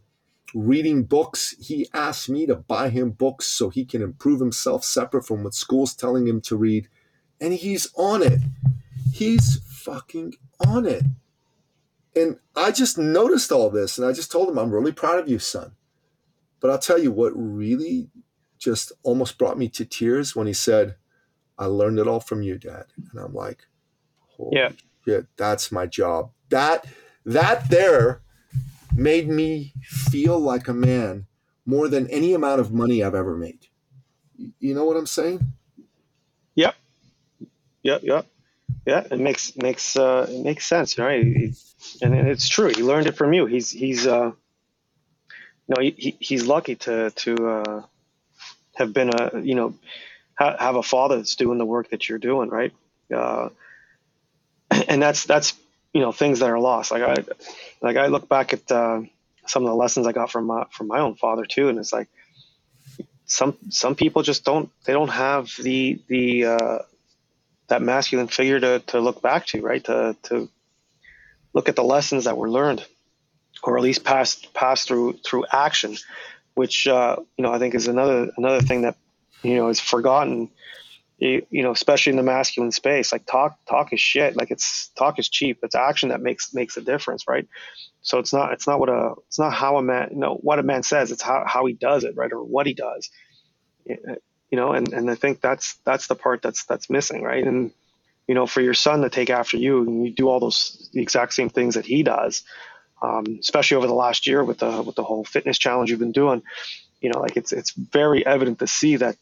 reading 0.54 1.04
books. 1.04 1.56
He 1.60 1.90
asked 1.92 2.30
me 2.30 2.46
to 2.46 2.56
buy 2.56 2.90
him 2.90 3.10
books 3.10 3.48
so 3.48 3.70
he 3.70 3.84
can 3.84 4.04
improve 4.04 4.40
himself 4.40 4.86
separate 4.86 5.26
from 5.26 5.44
what 5.44 5.56
school's 5.56 5.96
telling 5.96 6.28
him 6.28 6.40
to 6.42 6.56
read. 6.56 6.88
And 7.42 7.54
he's 7.54 7.92
on 7.96 8.22
it. 8.22 8.42
He's 9.12 9.60
fucking 9.66 10.36
on 10.66 10.86
it. 10.86 11.04
And 12.16 12.38
I 12.56 12.72
just 12.72 12.98
noticed 12.98 13.52
all 13.52 13.70
this 13.70 13.98
and 13.98 14.08
I 14.08 14.14
just 14.14 14.32
told 14.32 14.50
him, 14.50 14.58
I'm 14.58 14.72
really 14.72 14.92
proud 14.92 15.20
of 15.20 15.30
you, 15.30 15.40
son. 15.40 15.74
But 16.60 16.72
I'll 16.72 16.80
tell 16.80 17.00
you 17.00 17.12
what 17.12 17.32
really 17.36 18.10
just 18.58 18.92
almost 19.04 19.38
brought 19.38 19.58
me 19.58 19.70
to 19.70 19.86
tears 19.86 20.36
when 20.36 20.48
he 20.48 20.54
said, 20.54 20.96
I 21.58 21.66
learned 21.66 22.00
it 22.00 22.08
all 22.08 22.20
from 22.20 22.42
you, 22.42 22.58
Dad. 22.58 22.86
And 23.12 23.20
I'm 23.20 23.34
like, 23.34 23.68
yeah, 24.52 24.72
shit, 25.06 25.28
that's 25.38 25.72
my 25.72 25.86
job. 25.86 26.32
That 26.50 26.86
that 27.26 27.70
there 27.70 28.22
made 28.96 29.28
me 29.28 29.74
feel 29.82 30.40
like 30.40 30.68
a 30.68 30.74
man 30.74 31.28
more 31.66 31.88
than 31.88 32.08
any 32.08 32.34
amount 32.34 32.60
of 32.60 32.74
money 32.74 33.04
I've 33.04 33.16
ever 33.16 33.38
made. 33.38 33.68
You 34.60 34.74
know 34.74 34.86
what 34.86 34.98
I'm 34.98 35.06
saying? 35.06 35.54
Yep. 36.56 36.76
Yep. 37.84 38.02
Yep. 38.04 38.28
Yeah, 38.90 39.04
it 39.12 39.20
makes 39.20 39.56
makes 39.58 39.96
uh, 39.98 40.28
it 40.30 40.44
makes 40.44 40.66
sense, 40.66 40.98
right? 40.98 41.54
And 42.02 42.16
it's 42.16 42.50
true. 42.50 42.70
He 42.70 42.84
learned 42.84 43.08
it 43.08 43.18
from 43.18 43.34
you. 43.34 43.46
He's 43.46 43.70
he's 43.72 44.08
uh, 44.08 44.32
know 45.70 45.82
he, 45.82 46.18
he's 46.20 46.46
lucky 46.46 46.76
to 46.76 47.12
to 47.12 47.48
uh, 47.48 47.84
have 48.76 48.94
been 48.94 49.10
a 49.10 49.42
you 49.42 49.56
know 49.56 49.76
ha- 50.38 50.58
have 50.60 50.76
a 50.76 50.84
father 50.84 51.18
that's 51.18 51.36
doing 51.36 51.58
the 51.58 51.66
work 51.66 51.90
that 51.90 52.10
you're 52.10 52.20
doing 52.20 52.50
right 52.50 52.74
uh, 53.16 53.50
and 54.88 55.02
that's 55.02 55.26
that's 55.26 55.54
you 55.94 56.02
know 56.02 56.12
things 56.12 56.40
that 56.40 56.50
are 56.50 56.60
lost 56.60 56.92
like 56.92 57.04
i 57.04 57.16
like 57.82 57.98
i 57.98 58.08
look 58.08 58.28
back 58.28 58.54
at 58.54 58.72
uh, 58.72 59.02
some 59.48 59.64
of 59.64 59.70
the 59.70 59.76
lessons 59.76 60.08
i 60.08 60.12
got 60.12 60.32
from 60.32 60.46
my 60.46 60.66
from 60.72 60.88
my 60.88 61.00
own 61.00 61.16
father 61.16 61.46
too 61.46 61.70
and 61.70 61.78
it's 61.80 61.94
like 61.94 62.08
some 63.26 63.58
some 63.70 63.96
people 63.96 64.24
just 64.24 64.44
don't 64.44 64.70
they 64.86 64.94
don't 64.94 65.10
have 65.10 65.52
the 65.62 66.02
the 66.08 66.46
uh, 66.46 66.80
that 67.70 67.82
masculine 67.82 68.28
figure 68.28 68.60
to 68.60 68.80
to 68.88 69.00
look 69.00 69.22
back 69.22 69.46
to 69.48 69.62
right 69.62 69.84
to 69.86 70.16
to 70.24 70.50
look 71.54 71.70
at 71.70 71.76
the 71.76 71.84
lessons 71.84 72.26
that 72.26 72.38
were 72.38 72.50
learned 72.50 72.86
or 73.64 73.78
at 73.78 73.84
least 73.84 74.04
pass 74.04 74.46
pass 74.54 74.86
through 74.86 75.14
through 75.26 75.46
action 75.52 75.96
which 76.60 76.88
uh, 76.88 77.16
you 77.38 77.44
know 77.44 77.54
I 77.54 77.58
think 77.58 77.74
is 77.74 77.88
another 77.88 78.32
another 78.36 78.60
thing 78.60 78.82
that 78.82 78.98
you 79.44 79.56
know 79.56 79.70
is 79.70 79.80
forgotten. 79.80 80.50
You, 81.18 81.46
you, 81.50 81.64
know, 81.64 81.72
especially 81.72 82.12
in 82.12 82.18
the 82.18 82.24
masculine 82.24 82.72
space, 82.74 83.14
like 83.14 83.26
talk 83.26 83.58
talk 83.66 83.94
is 83.94 84.02
shit. 84.02 84.36
Like 84.36 84.52
it's 84.52 84.90
talk 84.98 85.20
is 85.20 85.30
cheap. 85.30 85.60
It's 85.64 85.76
action 85.76 86.10
that 86.10 86.22
makes 86.22 86.54
makes 86.54 86.76
a 86.76 86.82
difference, 86.82 87.30
right? 87.30 87.48
So 88.02 88.20
it's 88.20 88.34
not 88.34 88.52
it's 88.52 88.68
not 88.68 88.80
what 88.82 88.90
a 88.90 89.14
it's 89.28 89.40
not 89.40 89.54
how 89.54 89.78
a 89.78 89.82
man 89.82 90.10
you 90.12 90.18
know 90.18 90.36
what 90.36 90.60
a 90.60 90.64
man 90.64 90.84
says. 90.84 91.12
It's 91.12 91.22
how 91.22 91.46
how 91.48 91.66
he 91.66 91.74
does 91.74 92.04
it, 92.04 92.18
right, 92.18 92.32
or 92.32 92.44
what 92.44 92.68
he 92.68 92.74
does. 92.74 93.10
You 94.52 94.58
know, 94.58 94.74
and 94.74 94.92
and 94.94 95.10
I 95.10 95.16
think 95.16 95.42
that's 95.42 95.76
that's 95.86 96.08
the 96.08 96.16
part 96.16 96.42
that's 96.42 96.66
that's 96.66 96.90
missing, 96.90 97.22
right? 97.22 97.44
And 97.46 97.72
you 98.28 98.36
know, 98.36 98.46
for 98.46 98.62
your 98.62 98.74
son 98.74 99.02
to 99.02 99.10
take 99.10 99.30
after 99.30 99.58
you 99.58 99.82
and 99.82 100.06
you 100.06 100.14
do 100.14 100.30
all 100.30 100.40
those 100.40 100.90
the 100.94 101.02
exact 101.02 101.34
same 101.34 101.50
things 101.50 101.76
that 101.76 101.86
he 101.86 102.04
does, 102.04 102.44
um, 103.02 103.26
especially 103.40 103.78
over 103.78 103.88
the 103.88 103.94
last 103.94 104.28
year 104.28 104.44
with 104.44 104.60
the 104.60 104.82
with 104.82 104.96
the 104.96 105.04
whole 105.04 105.24
fitness 105.24 105.58
challenge 105.58 105.90
you've 105.90 106.00
been 106.00 106.12
doing. 106.12 106.44
You 107.02 107.12
know, 107.12 107.20
like 107.20 107.38
it's 107.38 107.52
it's 107.52 107.72
very 107.72 108.26
evident 108.26 108.60
to 108.60 108.68
see 108.68 108.98
that 108.98 109.18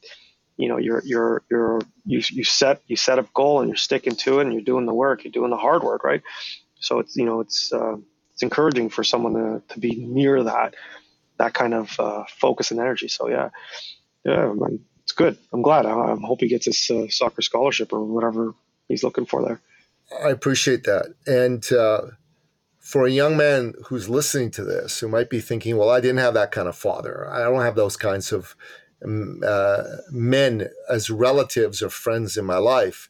you 0.58 0.68
know 0.68 0.78
you're 0.78 1.02
you're 1.06 1.44
you're 1.50 1.82
you, 2.06 2.22
you 2.30 2.44
set 2.44 2.82
you 2.88 2.96
set 2.96 3.20
up 3.20 3.34
goal 3.34 3.62
and 3.62 3.70
you're 3.70 3.78
sticking 3.78 4.16
to 4.16 4.40
it 4.40 4.44
and 4.44 4.54
you're 4.54 4.62
doing 4.62 4.86
the 4.86 4.94
work, 4.94 5.24
you're 5.24 5.32
doing 5.32 5.52
the 5.52 5.58
hard 5.58 5.84
work, 5.84 6.04
right? 6.04 6.22
So 6.80 7.00
it's 7.00 7.16
you 7.16 7.26
know 7.26 7.42
it's 7.42 7.72
uh, 7.72 7.96
it's 8.34 8.44
encouraging 8.44 8.90
for 8.90 9.04
someone 9.04 9.34
to 9.34 9.62
to 9.74 9.80
be 9.80 9.96
near 9.96 10.44
that 10.44 10.76
that 11.38 11.54
kind 11.54 11.74
of 11.74 12.00
uh, 12.00 12.24
focus 12.40 12.72
and 12.72 12.80
energy. 12.80 13.08
So 13.08 13.30
yeah, 13.30 13.50
yeah, 14.26 14.54
good. 15.18 15.38
I'm 15.52 15.62
glad. 15.62 15.86
I, 15.86 15.92
I 15.92 16.16
hope 16.22 16.40
he 16.40 16.48
gets 16.48 16.66
his 16.66 16.90
uh, 16.90 17.08
soccer 17.10 17.42
scholarship 17.42 17.92
or 17.92 18.04
whatever 18.04 18.54
he's 18.88 19.04
looking 19.04 19.26
for 19.26 19.44
there. 19.44 19.62
I 20.24 20.30
appreciate 20.30 20.86
that, 20.86 21.14
and 21.26 21.70
uh, 21.74 22.12
for 22.88 23.06
a 23.06 23.12
young 23.12 23.36
man 23.36 23.74
who's 23.88 24.08
listening 24.08 24.50
to 24.52 24.64
this, 24.64 25.02
who 25.02 25.10
might 25.10 25.30
be 25.30 25.42
thinking, 25.42 25.76
well, 25.76 25.90
I 25.90 26.00
didn't 26.00 26.20
have 26.20 26.36
that 26.36 26.52
kind 26.52 26.70
of 26.70 26.78
father. 26.78 27.30
I 27.30 27.40
don't 27.40 27.62
have 27.62 27.76
those 27.76 27.98
kinds 27.98 28.32
of 28.32 28.56
um, 29.04 29.42
uh, 29.46 29.84
men 30.10 30.70
as 30.90 31.10
relatives 31.10 31.84
or 31.84 31.90
friends 31.90 32.38
in 32.38 32.46
my 32.46 32.58
life. 32.58 33.10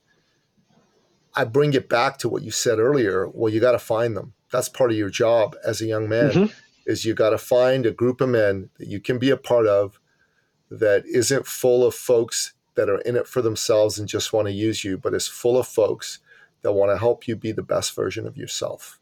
I 1.36 1.44
bring 1.44 1.74
it 1.74 1.88
back 1.88 2.18
to 2.20 2.30
what 2.30 2.42
you 2.42 2.50
said 2.50 2.80
earlier. 2.80 3.30
Well, 3.32 3.54
you 3.54 3.60
got 3.60 3.74
to 3.74 3.80
find 3.80 4.18
them. 4.18 4.34
That's 4.52 4.68
part 4.68 4.90
of 4.90 4.98
your 4.98 5.12
job 5.12 5.56
as 5.64 5.80
a 5.80 5.86
young 5.86 6.10
man. 6.10 6.32
Mm-hmm. 6.32 6.54
Is 6.88 7.06
you 7.06 7.14
got 7.14 7.30
to 7.30 7.38
find 7.38 7.86
a 7.86 7.92
group 7.92 8.20
of 8.20 8.30
men 8.30 8.72
that 8.80 8.88
you 8.88 9.00
can 9.00 9.20
be 9.20 9.30
a 9.30 9.38
part 9.38 9.68
of 9.68 10.00
that 10.70 11.06
isn't 11.06 11.48
full 11.48 11.86
of 11.86 11.96
folks 11.96 12.54
that 12.76 12.90
are 12.90 13.00
in 13.00 13.16
it 13.16 13.28
for 13.28 13.42
themselves 13.42 13.98
and 13.98 14.08
just 14.08 14.34
want 14.34 14.48
to 14.48 14.54
use 14.54 14.84
you, 14.84 14.98
but 14.98 15.14
is 15.14 15.28
full 15.28 15.58
of 15.58 15.68
folks 15.68 16.20
that 16.62 16.74
want 16.74 16.92
to 16.92 16.98
help 16.98 17.28
you 17.28 17.36
be 17.36 17.52
the 17.52 17.64
best 17.64 17.96
version 17.96 18.28
of 18.28 18.38
yourself. 18.38 19.00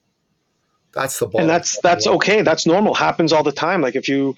That's 0.94 1.20
the 1.20 1.28
ball. 1.28 1.42
And 1.42 1.50
that's 1.50 1.80
that's 1.82 2.08
okay. 2.08 2.42
That's 2.42 2.66
normal. 2.66 2.94
Happens 2.94 3.34
all 3.34 3.44
the 3.44 3.52
time. 3.52 3.82
Like 3.82 3.96
if 3.96 4.08
you, 4.08 4.38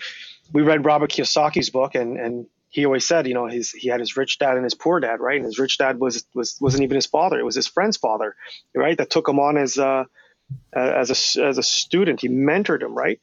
we 0.53 0.63
read 0.63 0.85
Robert 0.85 1.11
Kiyosaki's 1.11 1.69
book, 1.69 1.93
and 1.93 2.17
and 2.17 2.47
he 2.69 2.85
always 2.85 3.07
said, 3.07 3.27
you 3.27 3.33
know, 3.35 3.45
his 3.45 3.71
he 3.71 3.89
had 3.89 3.99
his 3.99 4.17
rich 4.17 4.39
dad 4.39 4.55
and 4.55 4.63
his 4.63 4.73
poor 4.73 4.99
dad, 4.99 5.19
right? 5.19 5.37
And 5.37 5.45
his 5.45 5.59
rich 5.59 5.77
dad 5.77 5.99
was 5.99 6.25
was 6.33 6.57
wasn't 6.59 6.83
even 6.83 6.95
his 6.95 7.05
father; 7.05 7.39
it 7.39 7.45
was 7.45 7.55
his 7.55 7.67
friend's 7.67 7.97
father, 7.97 8.35
right? 8.75 8.97
That 8.97 9.11
took 9.11 9.29
him 9.29 9.39
on 9.39 9.57
as 9.57 9.77
uh, 9.77 10.05
as 10.73 11.09
a 11.09 11.45
as 11.45 11.57
a 11.59 11.63
student. 11.63 12.21
He 12.21 12.29
mentored 12.29 12.81
him, 12.81 12.95
right? 12.95 13.19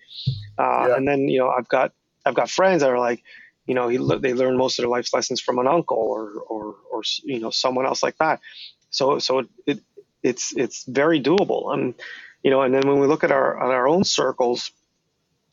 Uh, 0.56 0.87
yeah. 0.88 0.96
And 0.96 1.08
then 1.08 1.28
you 1.28 1.40
know, 1.40 1.49
I've 1.49 1.68
got 1.68 1.92
I've 2.25 2.34
got 2.34 2.50
friends 2.50 2.82
that 2.82 2.90
are 2.90 2.99
like, 2.99 3.23
you 3.66 3.75
know, 3.75 3.88
he 3.88 3.97
they 3.97 4.35
learn 4.35 4.56
most 4.56 4.78
of 4.78 4.83
their 4.83 4.90
life's 4.90 5.14
lessons 5.14 5.40
from 5.40 5.59
an 5.59 5.66
uncle 5.66 5.97
or 5.97 6.33
or 6.49 6.75
or 6.90 7.02
you 7.23 7.40
know 7.40 7.50
someone 7.50 7.87
else 7.87 8.02
like 8.02 8.18
that. 8.18 8.40
So 8.90 9.18
so 9.18 9.40
it, 9.40 9.49
it 9.66 9.80
it's 10.23 10.54
it's 10.56 10.85
very 10.85 11.21
doable. 11.23 11.73
Um, 11.73 11.94
you 12.42 12.50
know, 12.50 12.62
and 12.62 12.75
then 12.75 12.87
when 12.87 12.99
we 12.99 13.06
look 13.06 13.25
at 13.25 13.30
our 13.30 13.56
at 13.62 13.71
our 13.71 13.88
own 13.88 14.04
circles 14.04 14.71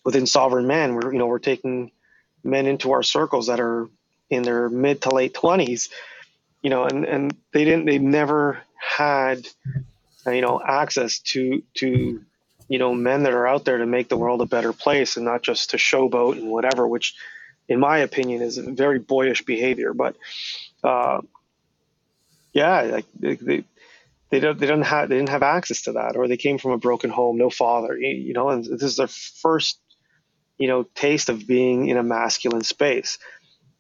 within 0.04 0.26
sovereign 0.26 0.68
men, 0.68 0.94
we're 0.96 1.14
you 1.14 1.20
know 1.20 1.28
we're 1.28 1.40
taking 1.40 1.92
men 2.44 2.66
into 2.66 2.92
our 2.92 3.04
circles 3.04 3.48
that 3.48 3.60
are 3.60 3.90
in 4.30 4.44
their 4.44 4.70
mid 4.70 5.02
to 5.04 5.10
late 5.10 5.34
twenties, 5.34 5.90
you 6.62 6.70
know, 6.70 6.84
and 6.84 7.06
and 7.06 7.38
they 7.54 7.64
didn't 7.64 7.86
they 7.86 7.98
never 7.98 8.60
had 8.76 9.48
you 10.26 10.42
know 10.42 10.62
access 10.62 11.20
to 11.20 11.64
to 11.76 12.22
you 12.68 12.78
know 12.78 12.94
men 12.94 13.24
that 13.24 13.34
are 13.34 13.48
out 13.48 13.64
there 13.64 13.78
to 13.78 13.86
make 13.86 14.10
the 14.10 14.18
world 14.18 14.42
a 14.42 14.46
better 14.46 14.74
place 14.74 15.16
and 15.16 15.26
not 15.26 15.42
just 15.42 15.70
to 15.70 15.78
showboat 15.78 16.38
and 16.38 16.50
whatever, 16.50 16.86
which 16.86 17.16
in 17.72 17.80
my 17.80 18.00
opinion 18.00 18.42
is 18.42 18.58
very 18.58 19.00
boyish 19.00 19.44
behavior, 19.44 19.94
but. 19.94 20.16
Uh, 20.84 21.22
yeah, 22.54 22.82
like 22.82 23.06
they, 23.18 23.36
they, 23.36 23.64
they 24.30 24.40
don't 24.42 24.60
they 24.60 24.68
don't 24.68 24.82
have 24.82 25.08
they 25.08 25.16
didn't 25.16 25.30
have 25.30 25.44
access 25.44 25.84
to 25.84 25.94
that 25.94 26.18
or 26.18 26.28
they 26.28 26.36
came 26.36 26.58
from 26.58 26.72
a 26.72 26.78
broken 26.78 27.10
home 27.10 27.38
no 27.38 27.50
father 27.50 27.98
you 27.98 28.34
know 28.34 28.50
and 28.50 28.66
this 28.66 28.84
is 28.84 28.96
their 28.98 29.08
first 29.08 29.78
you 30.58 30.68
know 30.68 30.84
taste 30.96 31.30
of 31.30 31.48
being 31.48 31.88
in 31.88 31.98
a 31.98 32.04
masculine 32.04 32.64
space 32.64 33.20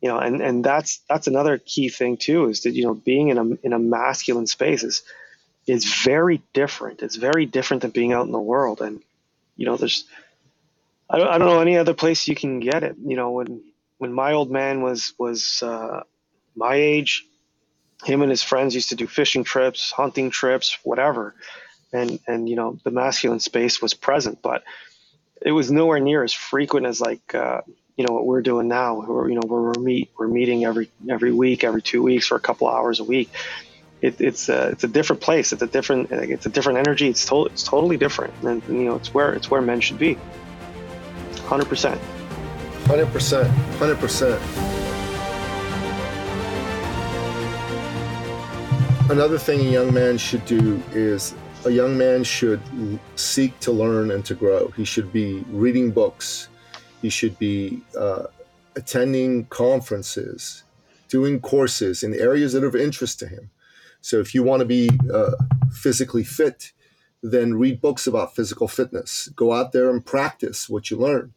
you 0.01 0.09
know, 0.09 0.17
and 0.17 0.41
and 0.41 0.63
that's 0.63 1.01
that's 1.07 1.27
another 1.27 1.59
key 1.59 1.89
thing 1.89 2.17
too 2.17 2.49
is 2.49 2.61
that 2.61 2.71
you 2.71 2.83
know 2.83 2.95
being 2.95 3.29
in 3.29 3.37
a 3.37 3.45
in 3.63 3.71
a 3.71 3.79
masculine 3.79 4.47
space 4.47 4.83
is 4.83 5.03
is 5.67 5.85
very 6.03 6.41
different. 6.53 7.03
It's 7.03 7.15
very 7.15 7.45
different 7.45 7.83
than 7.83 7.91
being 7.91 8.11
out 8.11 8.25
in 8.25 8.31
the 8.31 8.39
world, 8.39 8.81
and 8.81 9.01
you 9.55 9.67
know, 9.67 9.77
there's 9.77 10.05
I 11.07 11.19
don't, 11.19 11.27
I 11.27 11.37
don't 11.37 11.47
know 11.47 11.61
any 11.61 11.77
other 11.77 11.93
place 11.93 12.27
you 12.27 12.35
can 12.35 12.59
get 12.59 12.83
it. 12.83 12.95
You 13.05 13.15
know, 13.15 13.31
when 13.31 13.61
when 14.01 14.11
my 14.11 14.33
old 14.33 14.49
man 14.49 14.81
was 14.81 15.13
was 15.19 15.61
uh, 15.61 16.01
my 16.55 16.73
age, 16.73 17.23
him 18.03 18.23
and 18.23 18.31
his 18.31 18.41
friends 18.41 18.73
used 18.73 18.89
to 18.89 18.95
do 18.95 19.05
fishing 19.05 19.43
trips, 19.43 19.91
hunting 19.91 20.31
trips, 20.31 20.79
whatever, 20.81 21.35
and 21.93 22.19
and 22.27 22.49
you 22.49 22.55
know 22.55 22.79
the 22.83 22.89
masculine 22.89 23.39
space 23.39 23.79
was 23.79 23.93
present, 23.93 24.41
but 24.41 24.63
it 25.39 25.51
was 25.51 25.71
nowhere 25.71 25.99
near 25.99 26.23
as 26.23 26.33
frequent 26.33 26.87
as 26.87 26.99
like 26.99 27.35
uh, 27.35 27.61
you 27.95 28.03
know 28.03 28.11
what 28.11 28.25
we're 28.25 28.41
doing 28.41 28.67
now. 28.67 28.95
We're, 28.95 29.29
you 29.29 29.35
know 29.35 29.43
we're 29.45 29.73
meet 29.73 30.09
we're 30.17 30.27
meeting 30.27 30.65
every 30.65 30.89
every 31.07 31.31
week, 31.31 31.63
every 31.63 31.83
two 31.83 32.01
weeks 32.01 32.25
for 32.25 32.35
a 32.35 32.41
couple 32.41 32.67
hours 32.67 32.99
a 32.99 33.03
week. 33.03 33.29
It, 34.01 34.19
it's 34.19 34.49
a 34.49 34.69
it's 34.69 34.83
a 34.83 34.87
different 34.87 35.21
place. 35.21 35.53
It's 35.53 35.61
a 35.61 35.67
different 35.67 36.11
it's 36.11 36.47
a 36.47 36.49
different 36.49 36.79
energy. 36.79 37.07
It's 37.07 37.23
to, 37.25 37.45
it's 37.45 37.63
totally 37.63 37.97
different, 37.97 38.33
and 38.41 38.63
you 38.67 38.85
know 38.85 38.95
it's 38.95 39.13
where 39.13 39.31
it's 39.33 39.51
where 39.51 39.61
men 39.61 39.79
should 39.79 39.99
be. 39.99 40.17
Hundred 41.45 41.69
percent. 41.69 42.01
Hundred 42.85 43.11
percent. 43.11 43.47
Hundred 43.77 43.99
percent. 43.99 44.41
Another 49.09 49.37
thing 49.37 49.59
a 49.59 49.69
young 49.69 49.93
man 49.93 50.17
should 50.17 50.45
do 50.45 50.81
is 50.93 51.35
a 51.65 51.69
young 51.69 51.97
man 51.97 52.23
should 52.23 52.61
seek 53.15 53.59
to 53.59 53.71
learn 53.71 54.11
and 54.11 54.23
to 54.25 54.33
grow. 54.33 54.69
He 54.69 54.85
should 54.85 55.11
be 55.11 55.43
reading 55.49 55.91
books. 55.91 56.47
He 57.01 57.09
should 57.09 57.37
be 57.37 57.81
uh, 57.97 58.27
attending 58.75 59.45
conferences, 59.45 60.63
doing 61.09 61.39
courses 61.39 62.03
in 62.03 62.13
areas 62.13 62.53
that 62.53 62.63
are 62.63 62.67
of 62.67 62.75
interest 62.75 63.19
to 63.19 63.27
him. 63.27 63.49
So 64.01 64.19
if 64.19 64.33
you 64.33 64.43
want 64.43 64.61
to 64.61 64.65
be 64.65 64.89
uh, 65.13 65.31
physically 65.71 66.23
fit, 66.23 66.71
then 67.21 67.55
read 67.55 67.81
books 67.81 68.07
about 68.07 68.35
physical 68.35 68.67
fitness. 68.67 69.29
Go 69.35 69.53
out 69.53 69.71
there 69.71 69.89
and 69.89 70.05
practice 70.05 70.69
what 70.69 70.89
you 70.89 70.97
learn. 70.97 71.33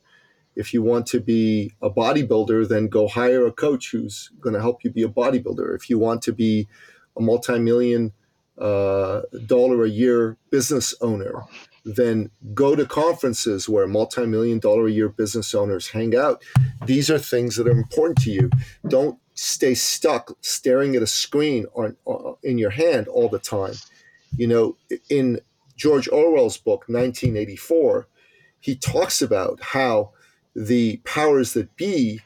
If 0.56 0.72
you 0.72 0.82
want 0.82 1.06
to 1.08 1.20
be 1.20 1.72
a 1.82 1.90
bodybuilder, 1.90 2.68
then 2.68 2.88
go 2.88 3.08
hire 3.08 3.46
a 3.46 3.52
coach 3.52 3.90
who's 3.90 4.30
going 4.40 4.54
to 4.54 4.60
help 4.60 4.84
you 4.84 4.90
be 4.90 5.02
a 5.02 5.08
bodybuilder. 5.08 5.74
If 5.74 5.90
you 5.90 5.98
want 5.98 6.22
to 6.22 6.32
be 6.32 6.68
a 7.16 7.20
multi-million 7.20 8.12
uh, 8.58 9.22
dollar 9.46 9.84
a 9.84 9.88
year 9.88 10.36
business 10.50 10.94
owner, 11.00 11.42
then 11.84 12.30
go 12.54 12.74
to 12.74 12.86
conferences 12.86 13.68
where 13.68 13.86
multi-million 13.86 14.58
dollar 14.58 14.86
a 14.86 14.92
year 14.92 15.08
business 15.08 15.54
owners 15.54 15.88
hang 15.88 16.16
out. 16.16 16.42
These 16.86 17.10
are 17.10 17.18
things 17.18 17.56
that 17.56 17.66
are 17.66 17.72
important 17.72 18.18
to 18.22 18.30
you. 18.30 18.50
Don't 18.88 19.18
stay 19.34 19.74
stuck 19.74 20.36
staring 20.40 20.94
at 20.96 21.02
a 21.02 21.06
screen 21.06 21.66
on, 21.74 21.96
in 22.42 22.58
your 22.58 22.70
hand 22.70 23.08
all 23.08 23.28
the 23.28 23.38
time. 23.38 23.74
You 24.36 24.46
know, 24.46 24.76
in 25.10 25.40
George 25.76 26.08
Orwell's 26.08 26.56
book 26.56 26.84
1984, 26.88 28.08
he 28.60 28.76
talks 28.76 29.20
about 29.20 29.60
how 29.60 30.12
the 30.54 30.98
powers 30.98 31.52
that 31.54 31.76
be 31.76 32.20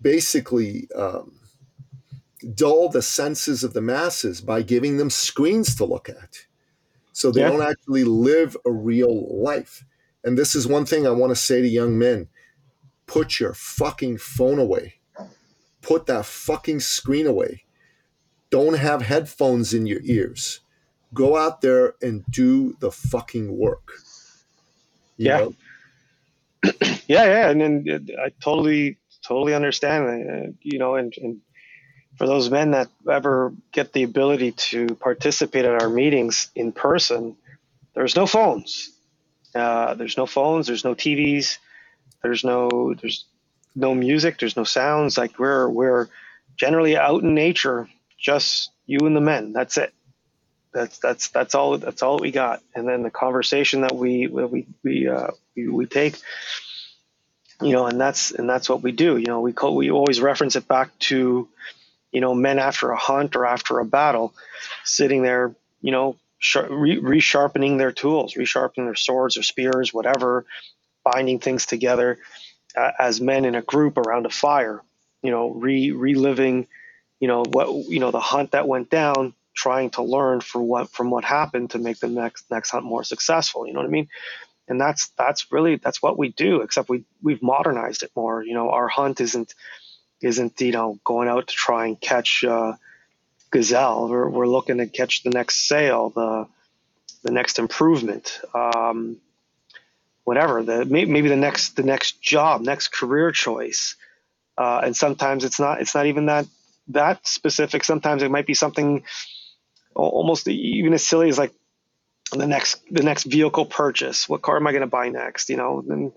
basically 0.00 0.88
um, 0.94 1.40
dull 2.54 2.88
the 2.88 3.02
senses 3.02 3.64
of 3.64 3.72
the 3.72 3.80
masses 3.80 4.40
by 4.40 4.62
giving 4.62 4.96
them 4.96 5.10
screens 5.10 5.74
to 5.76 5.84
look 5.84 6.08
at. 6.08 6.46
So 7.12 7.30
they 7.30 7.40
yeah. 7.40 7.48
don't 7.48 7.62
actually 7.62 8.04
live 8.04 8.56
a 8.66 8.70
real 8.70 9.42
life. 9.42 9.84
And 10.22 10.36
this 10.36 10.54
is 10.54 10.66
one 10.66 10.84
thing 10.84 11.06
I 11.06 11.10
want 11.10 11.30
to 11.30 11.36
say 11.36 11.62
to 11.62 11.68
young 11.68 11.98
men 11.98 12.28
put 13.06 13.38
your 13.40 13.54
fucking 13.54 14.18
phone 14.18 14.58
away. 14.58 14.94
Put 15.80 16.06
that 16.06 16.26
fucking 16.26 16.80
screen 16.80 17.26
away. 17.26 17.64
Don't 18.50 18.74
have 18.74 19.02
headphones 19.02 19.72
in 19.72 19.86
your 19.86 20.00
ears. 20.02 20.60
Go 21.14 21.36
out 21.36 21.60
there 21.60 21.94
and 22.02 22.24
do 22.28 22.76
the 22.80 22.90
fucking 22.90 23.56
work. 23.56 23.92
You 25.16 25.26
yeah. 25.28 25.48
yeah, 27.08 27.24
yeah. 27.24 27.50
And 27.50 27.60
then 27.60 28.08
I 28.24 28.30
totally, 28.42 28.98
totally 29.26 29.54
understand. 29.54 30.06
Uh, 30.30 30.52
you 30.62 30.78
know, 30.78 30.96
and, 30.96 31.14
and 31.18 31.40
for 32.18 32.26
those 32.26 32.50
men 32.50 32.72
that 32.72 32.88
ever 33.10 33.54
get 33.72 33.92
the 33.92 34.04
ability 34.04 34.52
to 34.52 34.88
participate 34.96 35.64
at 35.66 35.82
our 35.82 35.90
meetings 35.90 36.50
in 36.56 36.72
person, 36.72 37.36
there's 37.94 38.16
no 38.16 38.26
phones. 38.26 38.90
Uh, 39.54 39.94
there's 39.94 40.16
no 40.18 40.26
phones. 40.26 40.68
There's 40.68 40.84
no 40.84 40.94
TVs. 40.94 41.58
There's 42.22 42.44
no 42.44 42.94
there's 43.00 43.26
no 43.76 43.94
music. 43.94 44.38
There's 44.38 44.56
no 44.56 44.64
sounds. 44.64 45.18
Like 45.18 45.38
we're 45.40 45.68
we're 45.70 46.08
generally 46.56 46.96
out 46.98 47.24
in 47.24 47.34
nature, 47.34 47.88
just 48.18 48.70
you 48.86 49.00
and 49.04 49.16
the 49.16 49.22
men. 49.22 49.54
That's 49.54 49.78
it. 49.78 49.94
That's 50.76 50.98
that's 50.98 51.28
that's 51.30 51.54
all 51.54 51.78
that's 51.78 52.02
all 52.02 52.18
we 52.18 52.32
got. 52.32 52.62
And 52.74 52.88
then 52.88 53.02
the 53.02 53.10
conversation 53.10 53.82
that 53.82 53.96
we 53.96 54.28
we 54.28 54.66
we 54.84 55.08
uh, 55.08 55.28
we, 55.56 55.68
we 55.68 55.86
take 55.86 56.16
you 57.62 57.72
know, 57.72 57.86
and 57.86 58.00
that's 58.00 58.32
and 58.32 58.48
that's 58.48 58.68
what 58.68 58.82
we 58.82 58.92
do. 58.92 59.16
You 59.16 59.26
know, 59.26 59.40
we 59.40 59.52
call, 59.52 59.76
we 59.76 59.90
always 59.90 60.20
reference 60.20 60.56
it 60.56 60.68
back 60.68 60.98
to 61.10 61.48
you 62.12 62.22
know, 62.22 62.34
men 62.34 62.58
after 62.58 62.90
a 62.90 62.96
hunt 62.96 63.36
or 63.36 63.46
after 63.46 63.78
a 63.78 63.84
battle, 63.84 64.34
sitting 64.84 65.22
there, 65.22 65.54
you 65.82 65.92
know, 65.92 66.16
re- 66.56 67.00
resharpening 67.00 67.78
their 67.78 67.92
tools, 67.92 68.34
resharpening 68.34 68.86
their 68.86 68.94
swords 68.94 69.36
or 69.36 69.42
spears, 69.42 69.92
whatever, 69.92 70.46
binding 71.04 71.40
things 71.40 71.66
together 71.66 72.18
uh, 72.76 72.92
as 72.98 73.20
men 73.20 73.44
in 73.44 73.54
a 73.54 73.62
group 73.62 73.98
around 73.98 74.26
a 74.26 74.30
fire, 74.30 74.82
you 75.22 75.30
know, 75.30 75.50
re- 75.50 75.92
reliving, 75.92 76.66
you 77.20 77.28
know, 77.28 77.44
what, 77.44 77.68
you 77.88 78.00
know, 78.00 78.12
the 78.12 78.20
hunt 78.20 78.52
that 78.52 78.68
went 78.68 78.90
down, 78.90 79.34
trying 79.56 79.90
to 79.90 80.02
learn 80.02 80.40
for 80.40 80.62
what, 80.62 80.90
from 80.90 81.10
what 81.10 81.24
happened 81.24 81.70
to 81.70 81.78
make 81.78 81.98
the 81.98 82.08
next, 82.08 82.50
next 82.50 82.70
hunt 82.70 82.84
more 82.84 83.04
successful. 83.04 83.66
You 83.66 83.72
know 83.72 83.80
what 83.80 83.88
I 83.88 83.90
mean? 83.90 84.08
And 84.68 84.80
that's, 84.80 85.08
that's 85.18 85.50
really, 85.50 85.76
that's 85.76 86.02
what 86.02 86.18
we 86.18 86.28
do, 86.30 86.60
except 86.60 86.88
we, 86.88 87.04
we've 87.22 87.42
modernized 87.42 88.02
it 88.02 88.12
more. 88.14 88.44
You 88.44 88.54
know, 88.54 88.70
our 88.70 88.88
hunt 88.88 89.20
isn't, 89.20 89.54
isn't 90.20 90.60
you 90.60 90.72
know 90.72 90.98
going 91.04 91.28
out 91.28 91.48
to 91.48 91.54
try 91.54 91.86
and 91.86 92.00
catch 92.00 92.44
uh, 92.44 92.72
gazelle. 93.50 94.08
We're, 94.08 94.28
we're 94.28 94.46
looking 94.46 94.78
to 94.78 94.86
catch 94.86 95.22
the 95.22 95.30
next 95.30 95.68
sale, 95.68 96.10
the 96.10 96.46
the 97.22 97.32
next 97.32 97.58
improvement, 97.58 98.40
um, 98.54 99.18
whatever. 100.24 100.62
The 100.62 100.84
maybe 100.84 101.28
the 101.28 101.36
next 101.36 101.76
the 101.76 101.82
next 101.82 102.22
job, 102.22 102.62
next 102.62 102.88
career 102.88 103.30
choice. 103.32 103.96
Uh, 104.58 104.80
and 104.84 104.96
sometimes 104.96 105.44
it's 105.44 105.60
not 105.60 105.80
it's 105.80 105.94
not 105.94 106.06
even 106.06 106.26
that 106.26 106.46
that 106.88 107.26
specific. 107.26 107.84
Sometimes 107.84 108.22
it 108.22 108.30
might 108.30 108.46
be 108.46 108.54
something 108.54 109.04
almost 109.96 110.48
even 110.48 110.94
as 110.94 111.06
silly 111.06 111.28
as 111.30 111.38
like 111.38 111.52
the 112.32 112.46
next 112.46 112.82
the 112.90 113.02
next 113.04 113.24
vehicle 113.24 113.66
purchase. 113.66 114.28
What 114.28 114.42
car 114.42 114.56
am 114.56 114.66
I 114.66 114.72
going 114.72 114.82
to 114.82 114.86
buy 114.88 115.08
next? 115.10 115.50
You 115.50 115.56
know, 115.56 115.84
and 115.88 116.12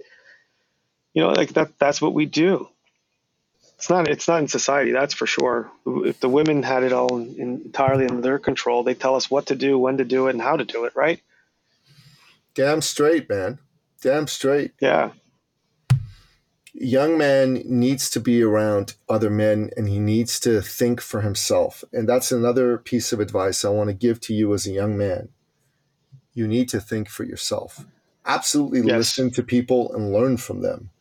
you 1.13 1.23
know 1.23 1.31
like 1.31 1.53
that 1.53 1.79
that's 1.79 2.01
what 2.01 2.13
we 2.13 2.25
do. 2.27 2.69
It's 3.77 3.89
not 3.89 4.07
it's 4.09 4.27
not 4.27 4.41
in 4.41 4.47
society 4.49 4.91
that's 4.91 5.13
for 5.13 5.27
sure. 5.27 5.71
If 5.85 6.19
the 6.19 6.29
women 6.29 6.63
had 6.63 6.83
it 6.83 6.93
all 6.93 7.17
in, 7.17 7.61
entirely 7.65 8.07
under 8.07 8.21
their 8.21 8.39
control 8.39 8.83
they 8.83 8.95
tell 8.95 9.15
us 9.15 9.31
what 9.31 9.47
to 9.47 9.55
do 9.55 9.77
when 9.79 9.97
to 9.97 10.05
do 10.05 10.27
it 10.27 10.31
and 10.31 10.41
how 10.41 10.57
to 10.57 10.65
do 10.65 10.85
it 10.85 10.95
right? 10.95 11.21
Damn 12.55 12.81
straight 12.81 13.29
man. 13.29 13.59
Damn 14.01 14.27
straight. 14.27 14.73
Yeah 14.81 15.11
young 16.73 17.17
man 17.17 17.61
needs 17.65 18.09
to 18.09 18.19
be 18.19 18.43
around 18.43 18.95
other 19.07 19.29
men 19.29 19.69
and 19.75 19.89
he 19.89 19.99
needs 19.99 20.39
to 20.39 20.61
think 20.61 21.01
for 21.01 21.21
himself 21.21 21.83
and 21.91 22.07
that's 22.07 22.31
another 22.31 22.77
piece 22.77 23.11
of 23.11 23.19
advice 23.19 23.65
i 23.65 23.69
want 23.69 23.89
to 23.89 23.93
give 23.93 24.19
to 24.19 24.33
you 24.33 24.53
as 24.53 24.67
a 24.67 24.71
young 24.71 24.97
man 24.97 25.29
you 26.33 26.47
need 26.47 26.69
to 26.69 26.79
think 26.79 27.09
for 27.09 27.23
yourself 27.23 27.85
absolutely 28.25 28.79
yes. 28.79 28.97
listen 28.97 29.31
to 29.31 29.41
people 29.41 29.93
and 29.93 30.13
learn 30.13 30.37
from 30.37 30.61
them 30.61 30.91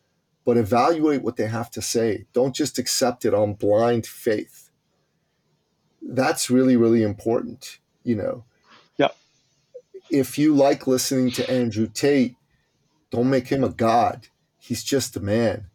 but 0.49 0.57
evaluate 0.57 1.21
what 1.21 1.35
they 1.35 1.45
have 1.45 1.69
to 1.69 1.79
say. 1.79 2.25
Don't 2.33 2.55
just 2.55 2.79
accept 2.79 3.23
it 3.23 3.35
on 3.35 3.53
blind 3.53 4.07
faith. 4.07 4.71
That's 6.01 6.49
really, 6.49 6.75
really 6.75 7.03
important, 7.03 7.77
you 8.03 8.15
know. 8.15 8.45
Yeah. 8.97 9.09
If 10.09 10.39
you 10.39 10.55
like 10.55 10.87
listening 10.87 11.29
to 11.33 11.47
Andrew 11.47 11.87
Tate, 11.87 12.35
don't 13.11 13.29
make 13.29 13.49
him 13.49 13.63
a 13.63 13.69
god. 13.69 14.29
He's 14.59 14.83
just 14.83 15.15
a 15.15 15.19
man. 15.19 15.65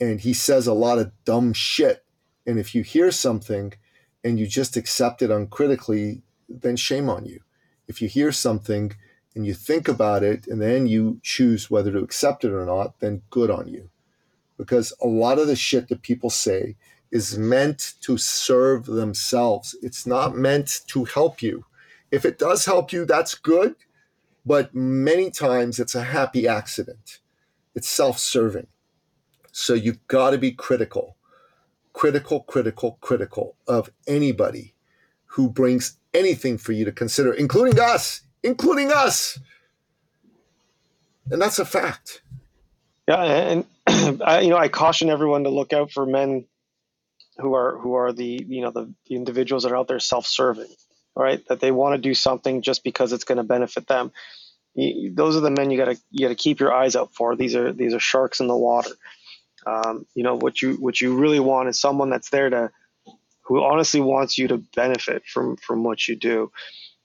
And 0.00 0.20
he 0.20 0.34
says 0.34 0.66
a 0.66 0.74
lot 0.74 0.98
of 0.98 1.12
dumb 1.24 1.52
shit. 1.52 2.04
And 2.46 2.58
if 2.58 2.74
you 2.74 2.82
hear 2.82 3.10
something 3.10 3.72
and 4.22 4.38
you 4.38 4.46
just 4.46 4.76
accept 4.76 5.22
it 5.22 5.30
uncritically, 5.30 6.22
then 6.48 6.76
shame 6.76 7.08
on 7.08 7.24
you. 7.24 7.40
If 7.88 8.02
you 8.02 8.08
hear 8.08 8.32
something 8.32 8.94
and 9.34 9.46
you 9.46 9.54
think 9.54 9.88
about 9.88 10.22
it 10.22 10.46
and 10.46 10.60
then 10.60 10.86
you 10.86 11.20
choose 11.22 11.70
whether 11.70 11.92
to 11.92 11.98
accept 11.98 12.44
it 12.44 12.52
or 12.52 12.66
not, 12.66 13.00
then 13.00 13.22
good 13.30 13.50
on 13.50 13.68
you 13.68 13.90
because 14.56 14.92
a 15.02 15.06
lot 15.06 15.38
of 15.38 15.46
the 15.46 15.56
shit 15.56 15.88
that 15.88 16.02
people 16.02 16.30
say 16.30 16.76
is 17.10 17.38
meant 17.38 17.94
to 18.00 18.16
serve 18.16 18.86
themselves. 18.86 19.76
It's 19.82 20.06
not 20.06 20.36
meant 20.36 20.80
to 20.88 21.04
help 21.04 21.42
you. 21.42 21.64
If 22.10 22.24
it 22.24 22.38
does 22.38 22.64
help 22.64 22.92
you, 22.92 23.04
that's 23.04 23.34
good, 23.34 23.74
but 24.44 24.74
many 24.74 25.30
times 25.30 25.78
it's 25.78 25.94
a 25.94 26.02
happy 26.02 26.46
accident. 26.46 27.20
It's 27.74 27.88
self 27.88 28.18
serving. 28.18 28.68
So 29.52 29.74
you've 29.74 30.06
got 30.08 30.30
to 30.30 30.38
be 30.38 30.52
critical. 30.52 31.16
critical, 31.94 32.40
critical, 32.42 32.98
critical 33.00 33.56
of 33.66 33.90
anybody 34.06 34.74
who 35.26 35.48
brings 35.50 35.98
anything 36.14 36.58
for 36.58 36.72
you 36.72 36.84
to 36.84 36.92
consider, 36.92 37.32
including 37.32 37.80
us, 37.80 38.22
including 38.42 38.92
us. 38.92 39.38
And 41.30 41.40
that's 41.42 41.58
a 41.58 41.64
fact. 41.64 42.22
Yeah, 43.08 43.22
and 43.24 43.66
I, 44.22 44.40
you 44.40 44.50
know, 44.50 44.58
I 44.58 44.68
caution 44.68 45.10
everyone 45.10 45.44
to 45.44 45.50
look 45.50 45.72
out 45.72 45.92
for 45.92 46.06
men 46.06 46.46
who 47.38 47.54
are 47.54 47.78
who 47.78 47.94
are 47.94 48.12
the 48.12 48.44
you 48.48 48.62
know 48.62 48.70
the, 48.70 48.92
the 49.08 49.16
individuals 49.16 49.64
that 49.64 49.72
are 49.72 49.76
out 49.76 49.88
there 49.88 50.00
self-serving, 50.00 50.72
right? 51.16 51.46
That 51.48 51.60
they 51.60 51.72
want 51.72 51.96
to 51.96 52.00
do 52.02 52.14
something 52.14 52.62
just 52.62 52.84
because 52.84 53.12
it's 53.12 53.24
going 53.24 53.38
to 53.38 53.44
benefit 53.44 53.86
them. 53.88 54.12
You, 54.74 55.14
those 55.14 55.36
are 55.36 55.40
the 55.40 55.50
men 55.50 55.70
you 55.70 55.78
got 55.78 55.92
to 55.92 55.98
you 56.10 56.26
got 56.26 56.30
to 56.30 56.42
keep 56.42 56.60
your 56.60 56.72
eyes 56.72 56.96
out 56.96 57.14
for. 57.14 57.36
These 57.36 57.54
are 57.54 57.72
these 57.72 57.94
are 57.94 58.00
sharks 58.00 58.40
in 58.40 58.48
the 58.48 58.56
water. 58.56 58.90
Um, 59.66 60.06
you 60.14 60.22
know 60.22 60.34
what 60.34 60.60
you 60.60 60.74
what 60.74 61.00
you 61.00 61.16
really 61.16 61.40
want 61.40 61.68
is 61.68 61.80
someone 61.80 62.10
that's 62.10 62.30
there 62.30 62.50
to 62.50 62.70
who 63.44 63.62
honestly 63.62 64.00
wants 64.00 64.36
you 64.36 64.48
to 64.48 64.58
benefit 64.58 65.24
from 65.26 65.56
from 65.56 65.84
what 65.84 66.06
you 66.08 66.16
do 66.16 66.50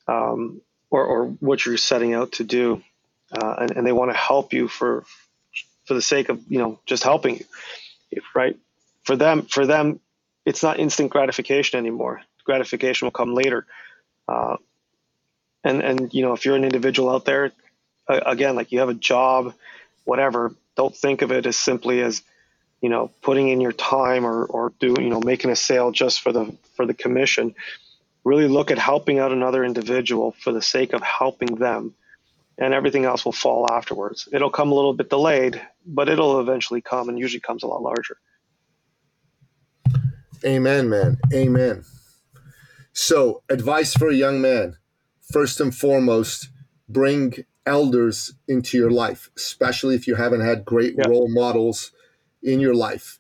um, 0.08 0.62
or, 0.90 1.06
or 1.06 1.26
what 1.28 1.66
you're 1.66 1.78
setting 1.78 2.14
out 2.14 2.34
to 2.34 2.44
do 2.44 2.82
uh, 3.32 3.56
and, 3.60 3.72
and 3.72 3.88
they 3.88 3.92
want 3.92 4.12
to 4.12 4.18
help 4.18 4.54
you 4.54 4.68
for 4.68 5.06
for 5.86 5.94
the 5.94 6.02
sake 6.02 6.30
of 6.30 6.42
you 6.50 6.58
know 6.58 6.80
just 6.86 7.04
helping 7.04 7.44
you 8.12 8.22
right 8.36 8.58
for 9.04 9.16
them 9.16 9.44
for 9.44 9.66
them 9.66 10.00
it's 10.46 10.64
not 10.64 10.80
instant 10.80 11.12
gratification 11.12 11.78
anymore 11.78 12.22
gratification 12.44 13.06
will 13.06 13.12
come 13.12 13.34
later 13.34 13.66
uh, 14.28 14.58
and 15.64 15.82
and 15.82 16.14
you 16.14 16.22
know 16.22 16.34
if 16.34 16.46
you're 16.46 16.56
an 16.56 16.64
individual 16.64 17.10
out 17.10 17.26
there 17.26 17.52
again 18.08 18.56
like 18.56 18.72
you 18.72 18.80
have 18.80 18.90
a 18.90 18.94
job 18.94 19.54
whatever 20.06 20.54
don't 20.80 20.96
think 20.96 21.22
of 21.22 21.32
it 21.34 21.46
as 21.46 21.58
simply 21.58 22.02
as 22.02 22.24
you 22.82 22.88
know 22.88 23.12
putting 23.22 23.50
in 23.50 23.60
your 23.60 23.74
time 23.74 24.26
or 24.26 24.46
or 24.46 24.72
doing 24.80 25.02
you 25.04 25.10
know 25.10 25.20
making 25.20 25.52
a 25.52 25.56
sale 25.56 25.92
just 25.92 26.22
for 26.22 26.32
the 26.32 26.56
for 26.76 26.86
the 26.86 26.94
commission. 26.94 27.54
Really 28.24 28.48
look 28.48 28.72
at 28.72 28.78
helping 28.78 29.20
out 29.20 29.34
another 29.34 29.64
individual 29.66 30.36
for 30.40 30.54
the 30.54 30.62
sake 30.62 30.94
of 30.94 31.02
helping 31.02 31.56
them 31.56 31.96
and 32.58 32.74
everything 32.74 33.04
else 33.04 33.26
will 33.26 33.34
fall 33.34 33.66
afterwards. 33.72 34.28
It'll 34.32 34.50
come 34.50 34.72
a 34.72 34.76
little 34.76 34.94
bit 34.94 35.10
delayed 35.10 35.62
but 35.86 36.08
it'll 36.08 36.40
eventually 36.40 36.82
come 36.82 37.10
and 37.10 37.20
usually 37.20 37.42
comes 37.42 37.64
a 37.64 37.68
lot 37.68 37.82
larger. 37.82 38.18
Amen 40.46 40.90
man. 40.90 41.18
Amen. 41.34 41.84
So 42.94 43.44
advice 43.50 43.94
for 43.94 44.08
a 44.10 44.16
young 44.16 44.40
man 44.40 44.78
first 45.32 45.60
and 45.60 45.76
foremost 45.76 46.50
bring 46.88 47.34
elders 47.66 48.34
into 48.48 48.78
your 48.78 48.90
life 48.90 49.30
especially 49.38 49.96
if 49.96 50.08
you 50.08 50.16
haven't 50.16 50.42
had 50.42 50.66
great 50.66 50.96
yep. 50.98 51.08
role 51.08 51.30
models 51.30 51.92
in 52.42 52.60
your 52.60 52.74
life 52.74 53.20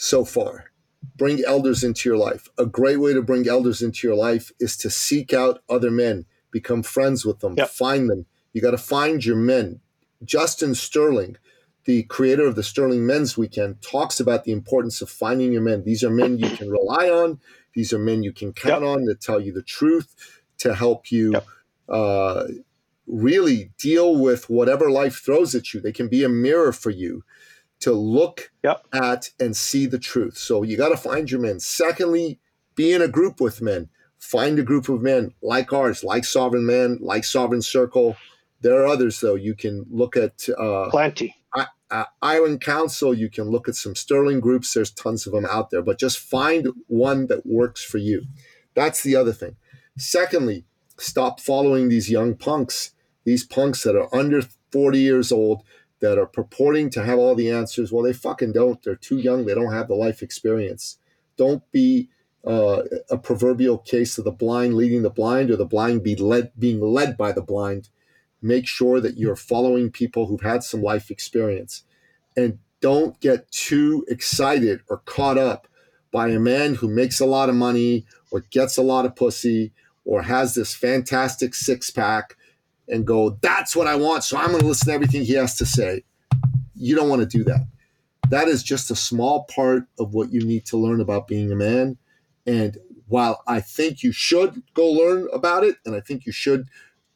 so 0.00 0.24
far. 0.24 0.72
Bring 1.16 1.44
elders 1.44 1.84
into 1.84 2.08
your 2.08 2.18
life. 2.18 2.48
A 2.58 2.66
great 2.66 2.98
way 2.98 3.12
to 3.12 3.22
bring 3.22 3.46
elders 3.46 3.82
into 3.82 4.06
your 4.06 4.16
life 4.16 4.50
is 4.58 4.76
to 4.78 4.90
seek 4.90 5.32
out 5.34 5.62
other 5.68 5.90
men, 5.90 6.24
become 6.50 6.82
friends 6.82 7.24
with 7.24 7.40
them, 7.40 7.54
yep. 7.56 7.68
find 7.68 8.08
them. 8.08 8.26
You 8.52 8.62
got 8.62 8.72
to 8.72 8.78
find 8.78 9.24
your 9.24 9.36
men. 9.36 9.80
Justin 10.24 10.74
Sterling, 10.74 11.36
the 11.84 12.02
creator 12.04 12.46
of 12.46 12.54
the 12.54 12.62
Sterling 12.62 13.06
Men's 13.06 13.36
Weekend, 13.36 13.82
talks 13.82 14.20
about 14.20 14.44
the 14.44 14.52
importance 14.52 15.00
of 15.00 15.10
finding 15.10 15.52
your 15.52 15.62
men. 15.62 15.84
These 15.84 16.02
are 16.02 16.10
men 16.10 16.38
you 16.38 16.50
can 16.50 16.70
rely 16.70 17.08
on. 17.08 17.40
These 17.74 17.92
are 17.92 17.98
men 17.98 18.22
you 18.22 18.32
can 18.32 18.52
count 18.52 18.84
on 18.84 19.06
to 19.06 19.14
tell 19.14 19.40
you 19.40 19.52
the 19.52 19.62
truth, 19.62 20.39
to 20.60 20.74
help 20.74 21.10
you 21.10 21.32
yep. 21.32 21.46
uh, 21.88 22.44
really 23.06 23.72
deal 23.78 24.16
with 24.16 24.48
whatever 24.48 24.90
life 24.90 25.16
throws 25.16 25.54
at 25.54 25.74
you. 25.74 25.80
They 25.80 25.92
can 25.92 26.08
be 26.08 26.24
a 26.24 26.28
mirror 26.28 26.72
for 26.72 26.90
you 26.90 27.24
to 27.80 27.92
look 27.92 28.52
yep. 28.62 28.84
at 28.92 29.30
and 29.40 29.56
see 29.56 29.86
the 29.86 29.98
truth. 29.98 30.36
So 30.36 30.62
you 30.62 30.76
got 30.76 30.90
to 30.90 30.96
find 30.96 31.30
your 31.30 31.40
men. 31.40 31.60
Secondly, 31.60 32.38
be 32.74 32.92
in 32.92 33.02
a 33.02 33.08
group 33.08 33.40
with 33.40 33.60
men. 33.60 33.88
Find 34.18 34.58
a 34.58 34.62
group 34.62 34.88
of 34.88 35.00
men 35.00 35.32
like 35.42 35.72
ours, 35.72 36.04
like 36.04 36.24
Sovereign 36.24 36.66
Man, 36.66 36.98
like 37.00 37.24
Sovereign 37.24 37.62
Circle. 37.62 38.16
There 38.60 38.82
are 38.82 38.86
others 38.86 39.20
though. 39.20 39.34
You 39.34 39.54
can 39.54 39.86
look 39.90 40.16
at 40.16 40.46
uh, 40.58 40.90
plenty. 40.90 41.34
Uh, 41.90 42.04
Iron 42.22 42.58
Council. 42.58 43.12
You 43.12 43.28
can 43.28 43.50
look 43.50 43.68
at 43.68 43.74
some 43.74 43.96
Sterling 43.96 44.40
groups. 44.40 44.72
There's 44.72 44.92
tons 44.92 45.26
of 45.26 45.32
them 45.32 45.46
out 45.46 45.70
there, 45.70 45.82
but 45.82 45.98
just 45.98 46.18
find 46.18 46.68
one 46.86 47.26
that 47.26 47.46
works 47.46 47.82
for 47.82 47.98
you. 47.98 48.26
That's 48.74 49.02
the 49.02 49.16
other 49.16 49.32
thing. 49.32 49.56
Secondly, 49.96 50.64
stop 50.98 51.40
following 51.40 51.88
these 51.88 52.10
young 52.10 52.34
punks. 52.34 52.92
These 53.24 53.44
punks 53.44 53.82
that 53.82 53.96
are 53.96 54.14
under 54.14 54.42
40 54.72 54.98
years 54.98 55.30
old 55.32 55.62
that 56.00 56.18
are 56.18 56.26
purporting 56.26 56.90
to 56.90 57.04
have 57.04 57.18
all 57.18 57.34
the 57.34 57.50
answers. 57.50 57.92
Well, 57.92 58.04
they 58.04 58.12
fucking 58.12 58.52
don't. 58.52 58.82
They're 58.82 58.96
too 58.96 59.18
young. 59.18 59.44
They 59.44 59.54
don't 59.54 59.72
have 59.72 59.88
the 59.88 59.94
life 59.94 60.22
experience. 60.22 60.98
Don't 61.36 61.62
be 61.72 62.08
uh, 62.46 62.82
a 63.10 63.18
proverbial 63.18 63.78
case 63.78 64.16
of 64.18 64.24
the 64.24 64.30
blind 64.30 64.74
leading 64.74 65.02
the 65.02 65.10
blind 65.10 65.50
or 65.50 65.56
the 65.56 65.66
blind 65.66 66.02
be 66.02 66.16
led 66.16 66.52
being 66.58 66.80
led 66.80 67.16
by 67.16 67.32
the 67.32 67.42
blind. 67.42 67.90
Make 68.42 68.66
sure 68.66 69.00
that 69.00 69.18
you're 69.18 69.36
following 69.36 69.90
people 69.90 70.26
who've 70.26 70.40
had 70.40 70.62
some 70.62 70.82
life 70.82 71.10
experience, 71.10 71.82
and 72.34 72.58
don't 72.80 73.20
get 73.20 73.50
too 73.50 74.06
excited 74.08 74.80
or 74.88 74.98
caught 74.98 75.36
up 75.36 75.68
by 76.10 76.28
a 76.28 76.40
man 76.40 76.76
who 76.76 76.88
makes 76.88 77.20
a 77.20 77.26
lot 77.26 77.50
of 77.50 77.54
money 77.54 78.06
or 78.30 78.40
gets 78.50 78.76
a 78.76 78.82
lot 78.82 79.06
of 79.06 79.16
pussy 79.16 79.72
or 80.04 80.22
has 80.22 80.54
this 80.54 80.74
fantastic 80.74 81.54
six 81.54 81.90
pack 81.90 82.36
and 82.88 83.06
go, 83.06 83.38
that's 83.40 83.76
what 83.76 83.86
I 83.86 83.96
want. 83.96 84.24
So 84.24 84.36
I'm 84.36 84.48
going 84.48 84.60
to 84.60 84.66
listen 84.66 84.88
to 84.88 84.94
everything 84.94 85.24
he 85.24 85.34
has 85.34 85.56
to 85.56 85.66
say. 85.66 86.04
You 86.74 86.96
don't 86.96 87.08
want 87.08 87.22
to 87.22 87.38
do 87.38 87.44
that. 87.44 87.66
That 88.30 88.48
is 88.48 88.62
just 88.62 88.90
a 88.90 88.96
small 88.96 89.44
part 89.44 89.84
of 89.98 90.14
what 90.14 90.32
you 90.32 90.40
need 90.40 90.64
to 90.66 90.76
learn 90.76 91.00
about 91.00 91.26
being 91.26 91.52
a 91.52 91.56
man. 91.56 91.98
And 92.46 92.78
while 93.08 93.42
I 93.46 93.60
think 93.60 94.02
you 94.02 94.12
should 94.12 94.62
go 94.74 94.86
learn 94.86 95.28
about 95.32 95.64
it, 95.64 95.76
and 95.84 95.94
I 95.94 96.00
think 96.00 96.26
you 96.26 96.32
should 96.32 96.68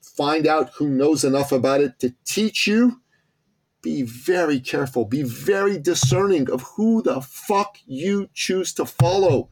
find 0.02 0.46
out 0.46 0.70
who 0.76 0.88
knows 0.88 1.24
enough 1.24 1.52
about 1.52 1.80
it 1.80 1.98
to 2.00 2.14
teach 2.24 2.66
you, 2.66 3.00
be 3.80 4.02
very 4.02 4.60
careful, 4.60 5.04
be 5.04 5.22
very 5.22 5.78
discerning 5.78 6.50
of 6.50 6.62
who 6.76 7.02
the 7.02 7.20
fuck 7.20 7.78
you 7.86 8.28
choose 8.32 8.72
to 8.74 8.84
follow. 8.84 9.50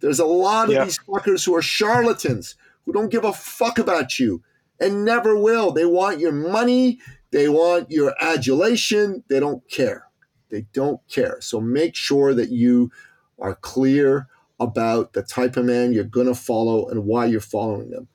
There's 0.00 0.20
a 0.20 0.26
lot 0.26 0.68
of 0.68 0.74
yeah. 0.74 0.84
these 0.84 0.98
fuckers 0.98 1.44
who 1.44 1.54
are 1.54 1.62
charlatans 1.62 2.54
who 2.84 2.92
don't 2.92 3.10
give 3.10 3.24
a 3.24 3.32
fuck 3.32 3.78
about 3.78 4.18
you 4.18 4.42
and 4.80 5.04
never 5.04 5.38
will. 5.38 5.72
They 5.72 5.84
want 5.84 6.20
your 6.20 6.32
money, 6.32 7.00
they 7.30 7.48
want 7.48 7.90
your 7.90 8.14
adulation, 8.20 9.24
they 9.28 9.40
don't 9.40 9.68
care. 9.68 10.06
They 10.50 10.66
don't 10.72 11.00
care. 11.08 11.38
So 11.40 11.60
make 11.60 11.94
sure 11.94 12.32
that 12.34 12.50
you 12.50 12.90
are 13.38 13.54
clear 13.54 14.28
about 14.60 15.12
the 15.12 15.22
type 15.22 15.56
of 15.56 15.64
man 15.64 15.92
you're 15.92 16.04
going 16.04 16.26
to 16.26 16.34
follow 16.34 16.88
and 16.88 17.04
why 17.04 17.26
you're 17.26 17.40
following 17.40 17.90
them. 17.90 18.08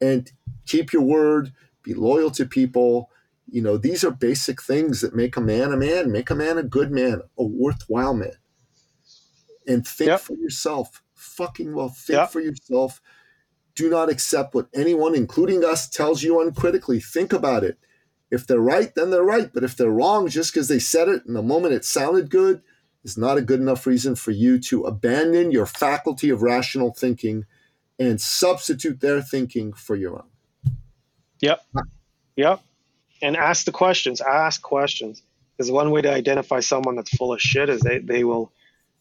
And 0.00 0.30
keep 0.66 0.92
your 0.92 1.02
word, 1.02 1.52
be 1.82 1.94
loyal 1.94 2.30
to 2.32 2.46
people. 2.46 3.10
You 3.50 3.62
know, 3.62 3.76
these 3.76 4.02
are 4.02 4.10
basic 4.10 4.62
things 4.62 5.00
that 5.02 5.14
make 5.14 5.36
a 5.36 5.40
man 5.40 5.72
a 5.72 5.76
man, 5.76 6.10
make 6.10 6.30
a 6.30 6.34
man 6.34 6.58
a 6.58 6.62
good 6.62 6.90
man, 6.90 7.22
a 7.38 7.44
worthwhile 7.44 8.14
man. 8.14 8.36
And 9.66 9.86
think 9.86 10.08
yep. 10.08 10.20
for 10.20 10.34
yourself. 10.36 11.02
Fucking 11.24 11.74
well, 11.74 11.88
think 11.88 12.18
yep. 12.18 12.30
for 12.30 12.40
yourself 12.40 13.00
do 13.74 13.90
not 13.90 14.08
accept 14.08 14.54
what 14.54 14.68
anyone, 14.72 15.14
including 15.14 15.64
us, 15.64 15.88
tells 15.88 16.22
you 16.22 16.40
uncritically. 16.40 17.00
Think 17.00 17.32
about 17.32 17.64
it. 17.64 17.78
If 18.30 18.46
they're 18.46 18.60
right, 18.60 18.94
then 18.94 19.10
they're 19.10 19.24
right. 19.24 19.50
But 19.52 19.64
if 19.64 19.76
they're 19.76 19.90
wrong, 19.90 20.28
just 20.28 20.52
because 20.52 20.68
they 20.68 20.78
said 20.78 21.08
it 21.08 21.22
in 21.26 21.34
the 21.34 21.42
moment 21.42 21.74
it 21.74 21.84
sounded 21.84 22.30
good, 22.30 22.62
is 23.04 23.18
not 23.18 23.36
a 23.36 23.42
good 23.42 23.60
enough 23.60 23.86
reason 23.86 24.14
for 24.14 24.30
you 24.30 24.58
to 24.58 24.84
abandon 24.84 25.50
your 25.50 25.66
faculty 25.66 26.30
of 26.30 26.42
rational 26.42 26.92
thinking 26.92 27.44
and 27.98 28.20
substitute 28.20 29.00
their 29.00 29.20
thinking 29.20 29.72
for 29.72 29.94
your 29.94 30.16
own. 30.16 30.74
Yep. 31.40 31.60
Yep. 32.36 32.60
And 33.22 33.36
ask 33.36 33.66
the 33.66 33.72
questions. 33.72 34.20
Ask 34.20 34.62
questions. 34.62 35.22
Because 35.56 35.70
one 35.70 35.90
way 35.90 36.02
to 36.02 36.12
identify 36.12 36.60
someone 36.60 36.96
that's 36.96 37.14
full 37.14 37.32
of 37.32 37.40
shit 37.40 37.68
is 37.68 37.80
they, 37.80 37.98
they 37.98 38.24
will 38.24 38.52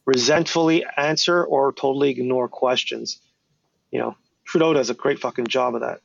resentfully 0.06 0.86
answer 0.98 1.44
or 1.44 1.74
totally 1.74 2.10
ignore 2.10 2.48
questions. 2.48 3.20
You 3.92 4.00
know, 4.00 4.18
Trudeau 4.46 4.74
does 4.74 4.90
a 4.90 4.94
great 4.94 5.20
fucking 5.20 5.48
job 5.48 5.76
of 5.76 5.82
that. 5.82 6.02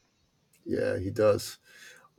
Yeah, 0.64 0.98
he 0.98 1.10
does. 1.10 1.58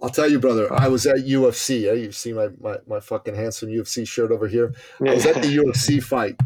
I'll 0.01 0.09
tell 0.09 0.29
you, 0.29 0.39
brother. 0.39 0.71
I 0.71 0.87
was 0.87 1.05
at 1.05 1.17
UFC. 1.17 1.89
Eh? 1.89 1.93
You 1.93 2.11
see 2.11 2.33
my, 2.33 2.49
my 2.59 2.77
my 2.87 2.99
fucking 2.99 3.35
handsome 3.35 3.69
UFC 3.69 4.07
shirt 4.07 4.31
over 4.31 4.47
here. 4.47 4.73
I 5.05 5.13
was 5.13 5.25
at 5.25 5.41
the 5.41 5.57
UFC 5.57 6.01
fight 6.11 6.39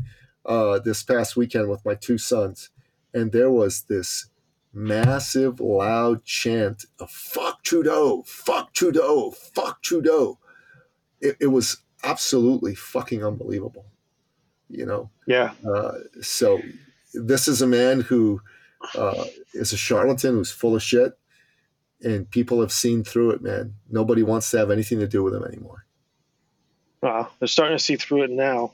uh, 0.45 0.79
this 0.79 1.03
past 1.03 1.35
weekend 1.35 1.69
with 1.69 1.85
my 1.85 1.95
two 1.95 2.17
sons, 2.17 2.69
and 3.13 3.31
there 3.31 3.51
was 3.51 3.83
this 3.83 4.27
massive, 4.73 5.59
loud 5.59 6.25
chant 6.25 6.85
of 6.99 7.11
"Fuck 7.11 7.63
Trudeau! 7.63 8.23
Fuck 8.25 8.73
Trudeau! 8.73 9.31
Fuck 9.31 9.83
Trudeau!" 9.83 10.39
It, 11.21 11.37
it 11.39 11.47
was 11.47 11.77
absolutely 12.03 12.73
fucking 12.73 13.23
unbelievable. 13.23 13.85
You 14.73 14.86
know. 14.86 15.09
Yeah. 15.27 15.53
Uh, 15.67 15.93
so 16.21 16.62
this 17.13 17.47
is 17.47 17.62
a 17.62 17.67
man 17.67 18.01
who 18.01 18.41
uh, 18.95 19.25
is 19.53 19.71
a 19.71 19.77
charlatan 19.77 20.33
who's 20.36 20.51
full 20.51 20.75
of 20.75 20.81
shit, 20.83 21.13
and 22.01 22.29
people 22.29 22.59
have 22.62 22.71
seen 22.71 23.03
through 23.03 23.31
it, 23.31 23.41
man. 23.41 23.75
Nobody 23.89 24.23
wants 24.23 24.49
to 24.51 24.57
have 24.57 24.71
anything 24.71 24.99
to 24.99 25.07
do 25.07 25.23
with 25.23 25.33
him 25.36 25.43
anymore. 25.43 25.86
Wow, 27.01 27.29
they're 27.39 27.47
starting 27.47 27.77
to 27.77 27.83
see 27.83 27.97
through 27.97 28.23
it 28.23 28.31
now. 28.31 28.71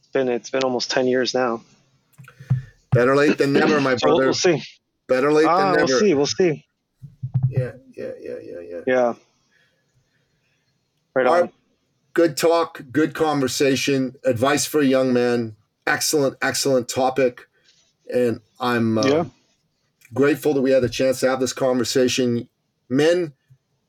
It's 0.00 0.08
been 0.08 0.28
it's 0.28 0.50
been 0.50 0.64
almost 0.64 0.90
ten 0.90 1.06
years 1.06 1.34
now. 1.34 1.62
Better 2.92 3.14
late 3.14 3.38
than 3.38 3.52
never, 3.52 3.80
my 3.80 3.94
brother. 3.96 4.24
we'll 4.24 4.34
see. 4.34 4.62
Better 5.06 5.30
late 5.32 5.46
Ah, 5.46 5.72
than 5.72 5.84
we'll 5.86 5.98
see. 6.00 6.14
We'll 6.14 6.26
see. 6.26 6.64
Yeah, 7.48 7.72
yeah, 7.96 8.10
yeah, 8.20 8.34
yeah, 8.42 8.60
yeah. 8.60 8.80
Yeah. 8.86 9.14
Right 11.14 11.26
All 11.26 11.34
on. 11.34 11.40
right. 11.42 11.54
Good 12.18 12.36
talk, 12.36 12.82
good 12.90 13.14
conversation, 13.14 14.16
advice 14.24 14.66
for 14.66 14.80
a 14.80 14.84
young 14.84 15.12
man. 15.12 15.54
Excellent, 15.86 16.36
excellent 16.42 16.88
topic. 16.88 17.46
And 18.12 18.40
I'm 18.58 18.98
uh, 18.98 19.06
Yeah. 19.06 19.24
grateful 20.12 20.52
that 20.54 20.62
we 20.62 20.72
had 20.72 20.82
the 20.82 20.88
chance 20.88 21.20
to 21.20 21.28
have 21.30 21.38
this 21.38 21.52
conversation. 21.52 22.48
Men, 22.88 23.34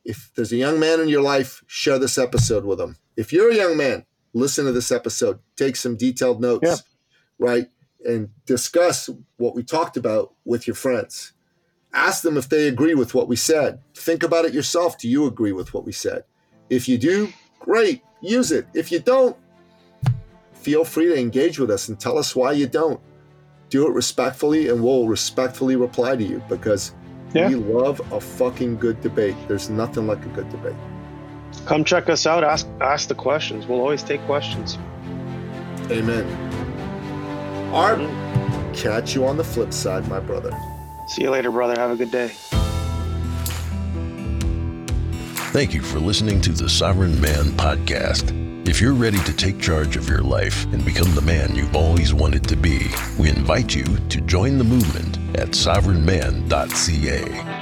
if 0.06 0.30
there's 0.36 0.52
a 0.52 0.58
young 0.58 0.80
man 0.80 1.00
in 1.00 1.10
your 1.10 1.24
life, 1.24 1.64
share 1.66 1.98
this 1.98 2.20
episode 2.20 2.66
with 2.66 2.78
them. 2.78 2.98
If 3.18 3.34
you're 3.34 3.50
a 3.50 3.56
young 3.56 3.76
man, 3.76 4.06
listen 4.34 4.66
to 4.66 4.72
this 4.74 4.92
episode, 4.92 5.40
take 5.56 5.76
some 5.76 5.96
detailed 5.96 6.40
notes, 6.40 6.68
Yeah. 6.68 6.76
right? 7.40 7.68
And 8.06 8.30
discuss 8.46 9.10
what 9.38 9.56
we 9.56 9.64
talked 9.64 9.98
about 9.98 10.36
with 10.46 10.68
your 10.68 10.76
friends. 10.76 11.32
Ask 11.96 12.22
them 12.22 12.38
if 12.38 12.48
they 12.48 12.68
agree 12.68 12.94
with 12.94 13.16
what 13.16 13.28
we 13.28 13.36
said. 13.36 13.80
Think 13.96 14.22
about 14.22 14.46
it 14.46 14.54
yourself. 14.54 15.00
Do 15.00 15.10
you 15.10 15.26
agree 15.26 15.52
with 15.52 15.74
what 15.74 15.84
we 15.84 15.94
said? 15.94 16.26
If 16.70 16.88
you 16.88 17.00
do, 17.00 17.34
great, 17.60 18.04
use 18.22 18.52
it. 18.52 18.68
If 18.74 18.92
you 18.92 19.00
don't, 19.00 19.36
feel 20.54 20.84
free 20.84 21.08
to 21.08 21.18
engage 21.20 21.60
with 21.60 21.72
us 21.72 21.88
and 21.88 22.00
tell 22.00 22.18
us 22.18 22.36
why 22.36 22.52
you 22.54 22.68
don't. 22.68 23.00
Do 23.70 23.88
it 23.88 23.94
respectfully, 23.94 24.70
and 24.70 24.84
we'll 24.84 25.08
respectfully 25.08 25.76
reply 25.76 26.16
to 26.16 26.24
you 26.24 26.42
because 26.50 26.94
Yeah. 27.34 27.50
we 27.50 27.56
love 27.56 28.02
a 28.12 28.20
fucking 28.20 28.78
good 28.78 29.00
debate. 29.02 29.36
There's 29.48 29.70
nothing 29.70 30.08
like 30.08 30.26
a 30.26 30.30
good 30.30 30.50
debate. 30.50 30.76
Come 31.66 31.84
check 31.84 32.10
us 32.10 32.26
out. 32.26 32.44
Ask 32.44 32.68
ask 32.82 33.08
the 33.08 33.16
questions. 33.16 33.68
We'll 33.68 33.80
always 33.80 34.02
take 34.04 34.22
questions. 34.26 34.78
Amen. 35.92 36.26
Art, 37.74 38.00
mm. 38.00 38.76
catch 38.76 39.14
you 39.16 39.26
on 39.26 39.38
the 39.38 39.44
flip 39.44 39.74
side, 39.74 40.08
my 40.08 40.20
brother. 40.20 40.52
See 41.08 41.24
you 41.24 41.30
later, 41.30 41.52
brother. 41.52 41.76
Have 41.80 41.92
a 41.92 41.96
good 41.96 42.12
day. 42.12 42.32
Thank 45.52 45.74
you 45.74 45.82
for 45.82 46.00
listening 46.00 46.42
to 46.42 46.52
the 46.52 46.70
Sovereign 46.70 47.20
Man 47.20 47.46
Podcast. 47.54 48.36
If 48.68 48.80
you're 48.80 48.94
ready 48.94 49.18
to 49.24 49.36
take 49.36 49.60
charge 49.60 49.98
of 49.98 50.08
your 50.08 50.22
life 50.22 50.66
and 50.66 50.86
become 50.86 51.16
the 51.16 51.22
man 51.22 51.56
you've 51.56 51.76
always 51.76 52.14
wanted 52.14 52.48
to 52.50 52.56
be, 52.56 52.92
we 53.18 53.30
invite 53.30 53.74
you 53.74 53.84
to 53.84 54.22
join 54.22 54.60
the 54.60 54.64
movement 54.64 55.18
at 55.40 55.56
sovereignman.ca. 55.56 57.59